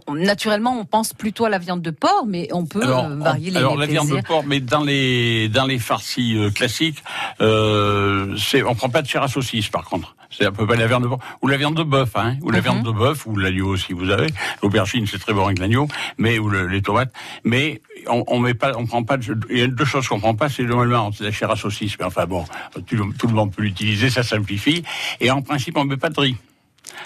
on- 0.08 0.14
naturellement, 0.16 0.78
on 0.80 0.86
pense 0.86 1.14
plutôt 1.14 1.46
à 1.46 1.50
la 1.50 1.58
viande 1.60 1.82
de 1.82 1.92
porc, 1.92 2.26
mais 2.28 2.48
on 2.52 2.66
peut 2.66 2.82
Alors, 2.84 3.06
euh, 3.06 3.16
varier 3.16 3.50
on- 3.50 3.54
les, 3.54 3.58
alors 3.60 3.74
les 3.76 3.86
la 3.86 3.92
viande 3.92 4.10
de 4.10 4.22
porc, 4.22 4.44
mais 4.46 4.60
dans 4.60 4.84
les 4.84 5.50
dans 5.50 5.66
les 5.66 5.80
farcis 5.80 6.38
euh, 6.38 6.50
classiques, 6.52 7.04
euh, 7.42 8.36
c'est 8.38 8.64
on 8.64 8.76
prend 8.76 8.90
pas 8.90 9.02
de 9.02 9.08
chair 9.08 9.24
à 9.24 9.28
saucisse 9.28 9.70
par 9.70 9.86
contre. 9.86 10.16
C'est 10.30 10.46
à 10.46 10.52
peu 10.52 10.66
près 10.66 10.78
la 10.78 10.88
viande 10.88 11.04
de 11.04 11.08
porc 11.08 11.20
ou 11.42 11.48
la 11.48 11.58
viande 11.58 11.76
de 11.76 11.84
bœuf, 11.84 12.12
hein, 12.16 12.36
ou 12.42 12.52
la 12.52 12.58
Mhm. 12.58 12.64
viande 12.64 12.84
de 12.84 12.92
bœuf 12.92 13.26
ou 13.26 13.36
l'agneau 13.38 13.78
si 13.78 13.94
vous 13.94 14.10
avez. 14.10 14.28
L'aubergine 14.62 15.06
c'est 15.08 15.20
très 15.20 15.34
bon 15.34 15.46
avec 15.46 15.60
l'agneau, 15.60 15.88
mais 16.18 16.38
ou 16.40 16.50
le- 16.50 16.68
les 16.68 16.82
tomates, 16.82 17.12
mais 17.44 17.82
on, 18.08 18.24
on 18.28 18.40
met 18.40 18.54
pas, 18.54 18.74
on 18.78 18.86
prend 18.86 19.04
pas. 19.04 19.18
de- 19.18 19.38
Il 19.50 19.58
y 19.60 19.62
a 19.64 19.68
deux 19.68 19.86
choses 19.86 20.08
qu'on 20.08 20.20
prend 20.20 20.36
pas, 20.36 20.50
c'est 20.50 20.64
normalement 20.64 21.12
c'est 21.12 21.24
la 21.24 21.32
chair 21.32 21.50
à 21.52 21.56
saucisse, 21.56 21.96
mais 22.00 22.06
enfin 22.06 22.26
bon, 22.26 22.46
tout, 22.86 22.96
le- 22.96 23.14
tout 23.18 23.28
le 23.28 23.34
monde 23.34 23.54
peut 23.56 23.62
l'utiliser, 23.62 24.10
ça 24.10 24.24
simplifie. 24.24 24.84
Et 25.20 25.32
en 25.32 25.42
principe 25.42 25.78
on 25.78 25.86
met 25.86 25.98
pas 25.98 26.10
de 26.10 26.20
riz. 26.20 26.36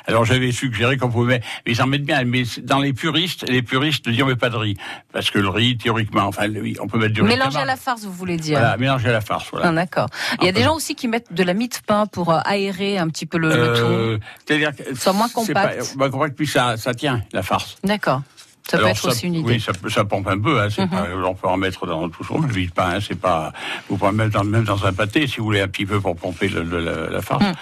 Alors 0.08 0.26
j'avais 0.26 0.52
suggéré 0.52 0.98
qu'on 0.98 1.10
pouvait, 1.10 1.36
mettre- 1.36 1.48
mais 1.66 1.72
ils 1.74 1.82
en 1.82 1.88
mettent 1.88 2.04
bien, 2.06 2.24
mais 2.24 2.44
dans 2.64 2.80
les 2.80 2.94
puristes, 2.94 3.48
les 3.50 3.62
puristes 3.62 4.08
disent 4.10 4.22
on 4.24 4.28
met 4.28 4.36
pas 4.36 4.50
de 4.50 4.58
riz, 4.58 4.78
parce 5.14 5.30
que 5.32 5.40
le 5.40 5.50
riz 5.50 5.78
théoriquement, 5.78 6.24
enfin 6.24 6.48
oui, 6.50 6.76
on 6.82 6.88
peut 6.88 6.98
mettre 7.00 7.14
du 7.14 7.22
riz. 7.22 7.28
Mélanger 7.30 7.60
à 7.60 7.66
la 7.66 7.76
farce, 7.78 8.04
vous 8.04 8.12
voulez 8.14 8.38
dire 8.38 8.60
Voilà, 8.60 8.78
mélanger 8.78 9.10
à 9.10 9.14
la 9.14 9.22
farce, 9.22 9.48
voilà. 9.52 9.68
Ah, 9.70 9.72
D'accord. 9.72 10.08
Il 10.42 10.46
y 10.46 10.50
a 10.50 10.52
des 10.52 10.64
gens 10.64 10.76
aussi 10.76 10.96
qui 10.96 11.08
mettent 11.08 11.34
de 11.34 11.44
la 11.44 11.54
mie 11.54 11.70
de 11.70 11.76
pain 11.86 12.06
pour 12.06 12.32
euh, 12.32 12.40
aérer 12.46 12.98
un 12.98 13.08
petit 13.10 13.26
peu 13.26 13.38
le, 13.38 13.50
le 13.50 13.74
tout. 13.74 13.86
Euh, 13.86 14.20
c'est-à-dire 14.46 14.76
que 14.76 14.96
Soit 14.96 15.14
moins 15.14 15.30
compact. 15.30 15.80
Pas, 15.80 15.96
moins 15.98 16.10
compact, 16.10 16.36
puis 16.36 16.48
ça, 16.48 16.78
ça 16.78 16.94
tient 16.94 17.22
la 17.34 17.44
farce. 17.44 17.78
D'accord. 17.84 18.22
Ça 18.70 18.78
peut 18.78 18.88
être 18.88 19.08
aussi 19.08 19.26
une 19.26 19.34
idée. 19.36 19.54
Oui, 19.54 19.90
ça, 19.90 20.06
pompe 20.06 20.28
un 20.28 20.40
peu. 20.40 20.62
Hein, 20.62 20.68
Mhm. 20.78 20.88
pas, 20.90 21.08
on 21.26 21.34
peut 21.34 21.48
en 21.48 21.58
mettre 21.58 21.86
dans 21.88 22.08
tout 22.10 22.24
son 22.24 22.40
le 22.40 22.68
pain. 22.70 22.92
Hein, 22.96 23.00
c'est 23.06 23.20
pas. 23.20 23.52
Vous 23.90 23.98
pouvez 23.98 24.10
en 24.10 24.14
mettre 24.14 24.32
dans, 24.32 24.44
même 24.44 24.64
dans 24.64 24.86
un 24.86 24.94
pâté 24.94 25.26
si 25.28 25.38
vous 25.40 25.46
voulez 25.46 25.62
un 25.62 25.68
petit 25.68 25.86
peu 25.86 26.00
pour 26.00 26.16
pomper 26.16 26.48
le- 26.48 26.64
le- 26.64 26.80
la, 26.80 27.10
la 27.10 27.22
farce. 27.22 27.44
Mhm. 27.44 27.54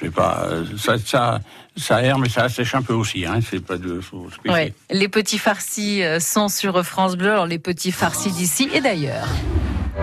Je 0.00 0.06
sais 0.06 0.10
pas. 0.10 0.46
euh, 0.50 0.64
Ça, 0.78 0.94
ça, 1.04 1.40
ça 1.76 1.96
aère, 1.96 2.18
mais 2.18 2.28
ça 2.28 2.44
assèche 2.44 2.74
un 2.74 2.82
peu 2.82 2.94
aussi. 2.94 3.24
Hein, 3.26 3.38
c'est 3.48 3.64
pas 3.64 3.76
de. 3.76 4.00
faut 4.00 4.28
se 4.30 4.48
Ouais. 4.50 4.58
méfier. 4.66 4.74
Les 4.90 5.08
petits 5.08 5.38
farcis 5.38 6.02
euh, 6.02 6.20
sont 6.20 6.48
sur 6.48 6.84
France 6.84 7.16
Bleu, 7.16 7.30
alors 7.32 7.46
les 7.46 7.58
petits 7.58 7.92
farcis 7.92 8.30
d'ici 8.32 8.68
et 8.74 8.80
d'ailleurs. 8.80 9.26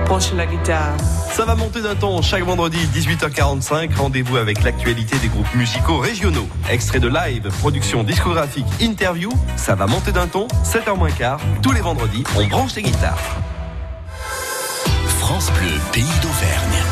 Penche 0.06 0.32
la 0.34 0.46
guitare. 0.46 0.96
Ça 1.34 1.44
va 1.44 1.54
monter 1.56 1.82
d'un 1.82 1.96
ton 1.96 2.22
chaque 2.22 2.44
vendredi 2.44 2.78
18h45. 2.96 3.94
Rendez-vous 3.96 4.38
avec 4.38 4.64
l'actualité 4.64 5.18
des 5.20 5.28
groupes 5.28 5.54
musicaux 5.54 5.98
régionaux. 5.98 6.48
Extrait 6.70 7.02
de 7.02 7.10
live, 7.10 7.50
production 7.60 8.02
discographique, 8.04 8.66
interview. 8.80 9.30
Ça 9.58 9.76
va 9.76 9.88
monter 9.88 10.14
d'un 10.14 10.28
ton, 10.28 10.48
7h 10.64 10.98
moins 10.98 11.12
quart. 11.12 11.42
Tous 11.62 11.74
les 11.74 11.82
vendredis, 11.82 12.24
on 12.38 12.48
branche 12.48 12.74
les 12.76 12.84
guitares. 12.84 13.20
France 15.20 15.52
Bleu, 15.60 15.72
pays 15.92 16.04
d'Auvergne. 16.22 16.84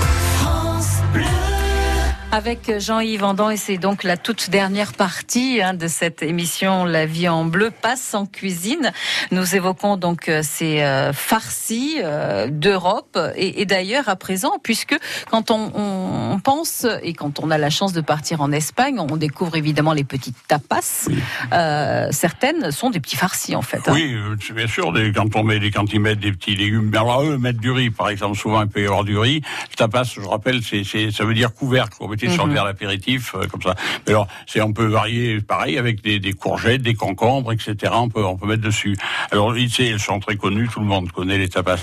Avec 2.32 2.72
Jean-Yves 2.78 3.24
Andan, 3.24 3.50
et 3.50 3.58
c'est 3.58 3.80
donc 3.80 4.04
la 4.04 4.16
toute 4.16 4.52
dernière 4.52 4.94
partie 4.94 5.64
hein, 5.64 5.74
de 5.74 5.88
cette 5.88 6.22
émission 6.22 6.86
La 6.86 7.08
vie 7.08 7.28
en 7.28 7.44
bleu 7.44 7.72
passe 7.72 8.14
en 8.14 8.28
cuisine. 8.28 8.92
Nous 9.32 9.56
évoquons 9.56 9.98
donc 9.98 10.30
euh, 10.30 10.42
ces 10.44 10.82
euh, 10.82 11.12
farcis 11.12 11.98
euh, 12.04 12.48
d'Europe 12.52 13.18
et, 13.36 13.66
d'ailleurs 13.66 14.10
à 14.10 14.16
présent, 14.16 14.60
puisque 14.62 14.96
quand 15.32 15.50
on, 15.50 16.40
pense 16.44 16.86
et 17.02 17.14
quand 17.14 17.40
on 17.40 17.50
a 17.50 17.58
la 17.58 17.72
chance 17.72 17.94
de 17.94 18.02
partir 18.02 18.42
en 18.42 18.52
Espagne, 18.52 19.00
on 19.00 19.18
découvre 19.18 19.56
évidemment 19.56 19.94
les 19.94 20.04
petites 20.04 20.38
tapas. 20.48 21.10
Euh, 21.52 22.10
certaines 22.12 22.70
sont 22.70 22.92
des 22.92 23.00
petits 23.00 23.18
farcis 23.18 23.56
en 23.56 23.64
fait. 23.64 23.90
hein. 23.90 23.94
Oui, 23.94 24.16
c'est 24.40 24.54
bien 24.54 24.68
sûr, 24.68 24.94
quand 25.16 25.36
on 25.36 25.44
met 25.44 25.60
quand 25.72 25.92
ils 25.92 26.00
mettent 26.00 26.20
des 26.20 26.32
petits 26.32 26.56
légumes, 26.56 26.92
alors 26.94 27.24
eux 27.24 27.40
mettent 27.40 27.60
du 27.60 27.72
riz, 27.72 27.90
par 27.90 28.10
exemple, 28.10 28.38
souvent 28.38 28.62
il 28.62 28.68
peut 28.68 28.84
y 28.84 28.86
avoir 28.86 29.04
du 29.04 29.18
riz. 29.18 29.42
Tapas, 29.76 30.14
je 30.16 30.22
rappelle, 30.22 30.62
c'est, 30.62 30.84
ça 30.84 31.26
veut 31.26 31.34
dire 31.34 31.56
couvercle. 31.56 31.98
Le 32.28 32.44
Mhm. 32.46 32.54
verre 32.54 32.66
l'apéritif, 32.66 33.36
euh, 33.36 33.46
comme 33.48 33.62
ça. 33.62 33.76
Mais 34.06 34.14
alors, 34.14 34.28
c'est, 34.48 34.62
on 34.62 34.74
peut 34.74 34.86
varier, 34.86 35.40
pareil, 35.42 35.78
avec 35.78 36.02
des, 36.02 36.20
des 36.20 36.34
courgettes, 36.34 36.82
des 36.82 36.96
concombres, 36.96 37.52
etc. 37.52 37.76
On 37.94 38.10
peut, 38.10 38.24
on 38.24 38.38
peut 38.38 38.48
mettre 38.48 38.62
dessus. 38.64 38.96
Alors, 39.32 39.56
ils, 39.58 39.70
sont 40.00 40.20
très 40.20 40.36
connues, 40.36 40.68
tout 40.68 40.80
le 40.80 40.86
monde 40.86 41.12
connaît 41.12 41.38
les 41.38 41.50
tapas. 41.50 41.74
Euh, 41.74 41.76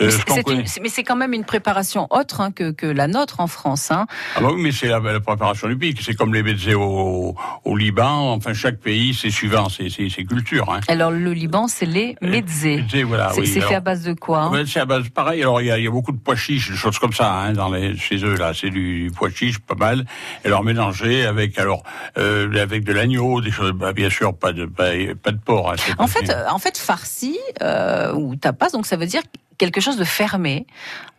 Mais 0.00 0.10
ce 0.10 0.18
c'est- 0.18 0.42
connaît- 0.42 1.04
quand 1.04 1.16
même 1.16 1.32
une 1.34 1.44
préparation 1.44 2.06
autre 2.10 2.40
hein, 2.40 2.50
que, 2.50 2.70
que 2.70 2.86
la 2.86 3.06
nôtre 3.08 3.40
en 3.40 3.46
France. 3.46 3.90
Hein. 3.90 4.06
Ah 4.36 4.40
bah 4.40 4.48
oui, 4.54 4.62
mais 4.62 4.72
c'est 4.72 4.88
la, 4.88 4.98
la 5.00 5.20
préparation 5.20 5.68
du 5.68 5.76
pic. 5.76 6.00
C'est 6.02 6.14
comme 6.14 6.32
les 6.32 6.42
mezzés 6.42 6.74
au, 6.74 7.34
au 7.64 7.76
Liban. 7.76 8.32
Enfin, 8.32 8.54
chaque 8.54 8.78
pays, 8.78 9.12
c'est 9.14 9.30
suivant 9.30 9.68
ses, 9.68 9.88
cultures. 10.24 10.70
Hein. 10.72 10.80
Alors 10.88 11.10
le 11.10 11.32
Liban, 11.32 11.68
c'est 11.68 11.84
les 11.86 12.16
mezzés. 12.22 12.82
Mezzés, 12.82 13.02
voilà, 13.02 13.30
C'est 13.34 13.40
oui. 13.40 13.46
fait 13.46 13.74
à 13.74 13.80
base 13.80 14.02
de 14.04 14.14
quoi 14.14 14.42
hein? 14.44 14.50
Ouais, 14.52 14.64
c'est 14.66 14.80
à 14.80 14.84
base 14.86 15.08
pareil. 15.10 15.42
Alors 15.42 15.60
il 15.60 15.66
y 15.66 15.70
a, 15.70 15.78
il 15.78 15.84
y 15.84 15.86
a 15.86 15.90
beaucoup 15.90 16.12
de 16.12 16.18
pois 16.18 16.36
chiches, 16.36 16.70
des 16.70 16.76
choses 16.76 16.98
comme 16.98 17.12
ça, 17.12 17.52
dans 17.52 17.70
les 17.70 17.96
chez 17.96 18.16
eux 18.24 18.36
là, 18.36 18.52
c'est 18.54 18.70
du 18.70 19.10
pois 19.14 19.30
chiche, 19.30 19.58
pas 19.58 19.74
mal. 19.74 19.83
Et 19.92 20.46
alors 20.46 20.64
mélangé 20.64 21.26
avec 21.26 21.58
alors 21.58 21.82
euh, 22.18 22.50
avec 22.62 22.84
de 22.84 22.92
l'agneau, 22.92 23.40
des 23.40 23.50
choses, 23.50 23.72
bah, 23.72 23.92
bien 23.92 24.10
sûr 24.10 24.34
pas 24.36 24.52
de 24.52 24.66
pas, 24.66 24.90
pas 25.22 25.32
de 25.32 25.38
porc. 25.38 25.72
hein, 25.72 25.76
En 25.98 26.06
fait, 26.06 26.30
euh, 26.30 26.44
en 26.48 26.58
fait, 26.58 26.78
farci 26.78 27.38
euh, 27.62 28.12
ou 28.14 28.36
tapas, 28.36 28.70
donc 28.70 28.86
ça 28.86 28.96
veut 28.96 29.06
dire 29.06 29.22
quelque 29.58 29.80
chose 29.80 29.96
de 29.96 30.04
fermé. 30.04 30.66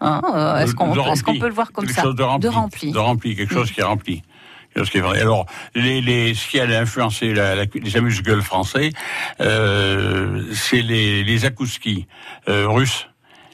Hein, 0.01 0.21
Est-ce 0.61 0.73
qu'on 0.75 0.93
peut 0.93 1.47
le 1.47 1.53
voir 1.53 1.71
comme 1.71 1.85
quelque 1.85 1.95
ça 1.95 2.01
chose 2.03 2.15
de 2.15 2.23
rempli, 2.23 2.49
De 2.49 2.53
rempli. 2.53 2.91
de 2.91 2.97
rempli, 2.97 3.35
quelque 3.35 3.53
chose 3.53 3.71
qui 3.71 3.79
est 3.79 3.83
rempli. 3.83 4.21
Alors, 5.21 5.45
les, 5.73 6.01
les, 6.01 6.33
ce 6.33 6.49
qui 6.49 6.59
a 6.59 6.65
influencé 6.65 7.33
la, 7.33 7.55
la, 7.55 7.63
les 7.73 7.95
amuse-gueules 7.95 8.41
français, 8.41 8.89
euh, 9.39 10.43
c'est 10.53 10.81
les, 10.81 11.23
les 11.23 11.45
akouskis 11.45 12.07
euh, 12.49 12.67
russes. 12.67 13.07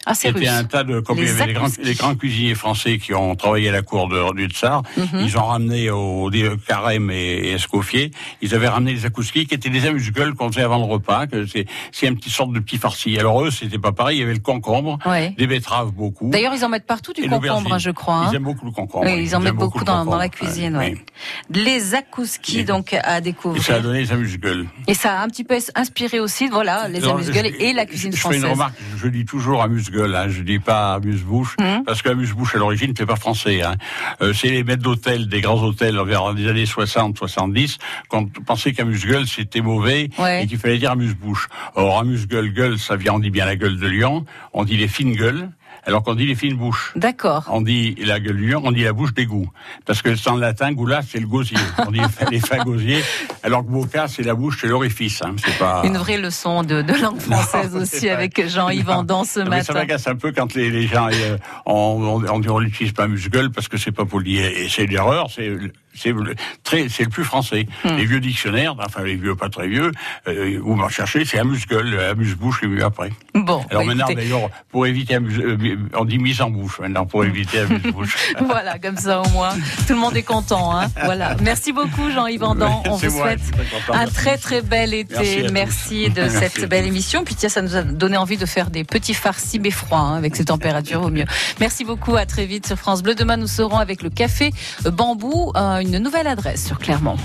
Ah, 0.06 0.14
c'est 0.16 0.30
C'était 0.30 0.40
russe. 0.40 0.50
un 0.50 0.64
tas 0.64 0.84
de, 0.84 1.00
comme 1.00 1.18
Les 1.18 1.24
il 1.24 1.28
y 1.28 1.32
avait 1.32 1.48
les 1.48 1.54
grands, 1.54 1.66
akouskis. 1.66 1.84
les 1.84 1.94
grands 1.94 2.16
cuisiniers 2.16 2.56
français 2.56 2.98
qui 2.98 3.14
ont 3.14 3.36
travaillé 3.36 3.70
à 3.70 3.72
la 3.72 3.82
cour 3.84 4.08
de, 4.10 4.34
du 4.36 4.48
Tsar, 4.48 4.82
Mhm. 4.98 5.08
ils 5.26 5.38
ont 5.38 5.44
ramené 5.46 5.90
au 5.92 6.30
des 6.32 6.50
Carême 6.68 7.12
et, 7.12 7.16
et 7.16 7.52
Escoffier, 7.54 8.12
ils 8.42 8.56
avaient 8.56 8.68
ramené 8.68 8.94
les 8.94 9.06
akouskis 9.06 9.46
qui 9.46 9.54
étaient 9.56 9.70
des 9.70 9.86
amuse-gueules 9.86 10.34
qu'on 10.34 10.50
faisait 10.52 10.64
avant 10.64 10.78
le 10.80 10.86
repas, 10.86 11.28
que 11.28 11.46
c'est, 11.46 11.68
une 12.08 12.16
petite 12.16 12.34
sorte 12.34 12.52
de 12.52 12.60
petit 12.60 12.78
farci. 12.78 13.18
Alors 13.20 13.44
eux, 13.44 13.52
c'était 13.52 13.78
pas 13.78 13.92
pareil, 13.92 14.18
il 14.18 14.20
y 14.22 14.24
avait 14.24 14.34
le 14.34 14.40
concombre, 14.40 14.98
Ouais. 15.06 15.36
des 15.38 15.46
betteraves 15.48 15.92
beaucoup. 15.92 16.30
D'ailleurs, 16.32 16.54
ils 16.56 16.66
en 16.66 16.70
mettent 16.70 16.88
partout 16.88 17.14
du 17.14 17.22
Et 17.24 17.28
concombre, 17.28 17.74
hein, 17.74 17.78
je 17.78 17.92
crois. 17.92 18.16
hein. 18.16 18.30
Ils 18.32 18.36
aiment 18.38 18.44
beaucoup 18.44 18.66
le 18.66 18.72
concombre. 18.72 19.06
Oui, 19.06 19.22
ils 19.24 19.36
en 19.36 19.40
mettent 19.40 19.54
beaucoup 19.56 19.84
dans, 19.84 20.04
dans 20.06 20.18
la 20.18 20.30
cuisine. 20.30 20.78
Ouais, 20.78 20.94
ouais. 20.94 21.06
Les 21.50 21.94
akouskis, 21.96 22.60
Et- 22.60 22.64
donc, 22.64 22.94
à 22.94 23.20
Et 23.20 23.22
découvrir. 23.22 23.62
ça 23.64 23.76
a 23.76 23.80
donné 23.80 24.00
les 24.00 24.12
amuse-gueules. 24.12 24.66
Et 24.88 24.94
ça 24.94 25.20
a 25.20 25.24
un 25.24 25.28
petit 25.28 25.44
peu 25.44 25.58
inspiré 25.76 26.20
aussi, 26.20 26.48
voilà, 26.48 26.88
les 26.88 27.04
amuse-gueules 27.08 27.52
et 27.60 27.74
la 27.74 27.86
cuisine 27.86 28.12
je, 28.14 28.18
française. 28.18 28.40
Je 28.42 28.46
fais 28.46 28.48
une 28.48 28.54
remarque, 28.54 28.76
je 28.98 29.08
dis 29.08 29.26
toujours 29.26 29.62
amuse 29.62 29.91
amuse-gueule, 29.92 30.16
hein, 30.16 30.28
je 30.30 30.42
dis 30.44 30.60
pas 30.60 30.94
amuse-bouche, 30.96 31.56
Mhm. 31.60 31.84
parce 31.86 32.02
que 32.02 32.10
amuse-bouche 32.10 32.56
à 32.56 32.58
l'origine 32.60 32.94
c'est 32.98 33.06
pas 33.06 33.16
français. 33.16 33.62
Hein. 33.62 33.76
Euh, 34.22 34.34
c'est 34.34 34.50
les 34.50 34.64
maîtres 34.64 34.84
d'hôtel, 34.84 35.28
des 35.28 35.42
grands 35.42 35.62
hôtels 35.62 35.98
vers 36.06 36.32
les 36.34 36.48
années 36.48 36.66
60-70, 36.66 37.78
quand 38.10 38.24
on 38.40 38.44
pensait 38.44 38.74
qu'amuse-gueule 38.74 39.28
c'était 39.28 39.62
mauvais 39.62 40.10
Ouais. 40.18 40.44
et 40.44 40.48
qu'il 40.48 40.58
fallait 40.58 40.78
dire 40.78 40.92
amuse-bouche. 40.92 41.48
Or 41.76 42.00
amuse-gueule, 42.00 42.54
gueule, 42.54 42.80
ça 42.80 42.96
vient, 42.96 43.14
on 43.14 43.20
dit 43.20 43.30
bien 43.32 43.46
la 43.46 43.56
gueule 43.56 43.78
de 43.78 43.88
lion, 43.88 44.26
on 44.54 44.64
dit 44.64 44.78
les 44.78 44.88
fines 44.88 45.14
gueules, 45.16 45.50
alors 45.86 46.04
qu'on 46.04 46.16
dit 46.16 46.26
les 46.28 46.36
fines 46.36 46.56
bouches. 46.56 46.92
D'accord. 46.96 47.46
On 47.52 47.62
dit 47.62 47.96
la 48.04 48.20
gueule 48.20 48.38
du 48.38 48.50
lion, 48.52 48.62
on 48.64 48.72
dit 48.72 48.84
la 48.84 48.94
bouche 48.94 49.14
d'égout. 49.14 49.50
Parce 49.86 50.02
que 50.02 50.10
en 50.30 50.36
latin, 50.36 50.72
goula, 50.74 51.02
c'est 51.02 51.20
le 51.20 51.28
gosier. 51.28 51.58
On 51.88 51.92
dit 51.92 52.02
les 52.30 52.40
fins 52.40 52.64
gosiers, 52.64 53.02
alors 53.44 53.66
que 53.66 53.72
boca, 53.72 54.08
c'est 54.08 54.24
la 54.24 54.36
bouche, 54.36 54.60
c'est 54.62 54.68
l'orifice. 54.68 55.22
Hein. 55.24 55.36
C'est 55.44 55.58
pas... 55.58 55.82
Une 55.84 55.98
vraie 55.98 56.18
leçon 56.20 56.64
de, 56.64 56.82
de 56.82 56.94
langue 56.94 57.20
française 57.20 57.74
Non, 57.74 57.82
aussi 57.82 58.08
pas- 58.08 58.14
avec 58.14 58.48
Jean-Yves. 58.48 58.90
Andan 58.90 59.24
ce 59.24 59.40
Non, 59.40 59.50
mais 59.50 59.64
ça 59.64 59.74
matin. 59.74 59.86
m'agace 59.86 60.08
un 60.08 60.16
peu 60.16 60.32
quand 60.32 60.54
les, 60.54 60.70
les 60.70 60.88
gens, 60.88 61.08
euh, 61.12 61.38
on, 61.66 61.74
on, 62.24 62.30
on 62.30 62.40
dit 62.40 62.50
on 62.50 62.60
n'utilise 62.62 62.94
pas 62.94 63.04
amuse-gueule 63.04 63.52
parce 63.52 63.68
que 63.68 63.78
c'est 63.78 63.92
pas 63.92 64.06
poli. 64.06 64.38
Et 64.38 64.68
c'est 64.70 64.86
l'erreur, 64.86 65.28
c'est 65.34 65.52
c'est 65.94 66.12
le- 66.12 66.36
très, 66.64 66.90
c'est 66.90 67.04
le 67.04 67.10
plus 67.10 67.24
français. 67.24 67.68
Hmm. 67.84 67.98
Les 67.98 68.06
vieux 68.06 68.20
dictionnaires, 68.20 68.76
enfin 68.80 69.04
les 69.04 69.16
vieux 69.16 69.36
pas 69.36 69.50
très 69.50 69.68
vieux, 69.68 69.92
euh, 70.28 70.60
où 70.64 70.74
on 70.74 70.78
va 70.78 70.90
chercher, 70.90 71.26
c'est 71.26 71.40
amuse-gueule, 71.40 72.00
amuse-bouche 72.12 72.64
est 72.64 72.68
mieux 72.68 72.84
après. 72.84 73.12
Bon, 73.34 73.64
Alors 73.70 73.84
bah, 73.84 73.88
maintenant, 73.94 74.08
écoutez, 74.08 74.24
d'ailleurs, 74.28 74.50
pour 74.70 74.86
éviter 74.86 75.16
amuse, 75.16 75.40
euh, 75.40 75.78
on 75.96 76.06
dit 76.06 76.18
mise 76.18 76.42
en 76.42 76.50
bouche 76.50 76.80
maintenant 76.80 77.06
pour 77.06 77.24
éviter 77.26 77.60
amuse-bouche. 77.60 78.34
voilà, 78.46 78.78
comme 78.80 78.98
ça 78.98 79.22
au 79.22 79.30
moins, 79.30 79.52
tout 79.88 79.94
le 79.94 80.00
monde 80.00 80.16
est 80.16 80.24
content. 80.24 80.78
Hein 80.78 80.90
voilà. 81.04 81.36
Merci 81.42 81.74
beaucoup 81.74 82.12
Jean-Yves 82.12 82.44
Andan. 82.44 82.84
On 82.88 82.96
vous 82.96 83.12
moi, 83.12 83.24
souhaite 83.24 83.42
un 83.94 84.08
très 84.08 84.38
très 84.38 84.62
bel 84.62 84.94
été. 84.94 85.48
Merci 85.52 86.10
de 86.10 86.22
Merci 86.22 86.38
cette 86.40 86.70
belle 86.70 86.86
émission. 86.86 87.24
Puis 87.24 87.36
tiens, 87.36 87.50
ça 87.50 87.62
nous 87.62 87.76
a 87.76 87.84
donné 87.84 88.18
envie 88.18 88.38
de 88.38 88.46
faire 88.46 88.70
des 88.70 88.84
petits 88.84 89.14
farcis 89.14 89.60
mais 89.60 89.72
froids 89.72 90.00
hein, 90.00 90.16
avec 90.16 90.36
ces 90.36 90.46
températures 90.46 91.02
au 91.04 91.10
mieux. 91.10 91.26
Merci 91.60 91.84
beaucoup. 91.84 92.16
À 92.16 92.26
très 92.26 92.46
vite 92.46 92.68
sur 92.68 92.78
France 92.78 93.04
Bleu. 93.04 93.16
Demain, 93.16 93.38
nous 93.38 93.48
serons 93.48 93.78
avec 93.78 94.02
le 94.02 94.10
café 94.10 94.52
Bambou, 94.86 95.52
euh, 95.56 95.81
une 95.82 95.98
nouvelle 95.98 96.28
adresse 96.28 96.66
sur 96.66 96.78
Clermont. 96.78 97.18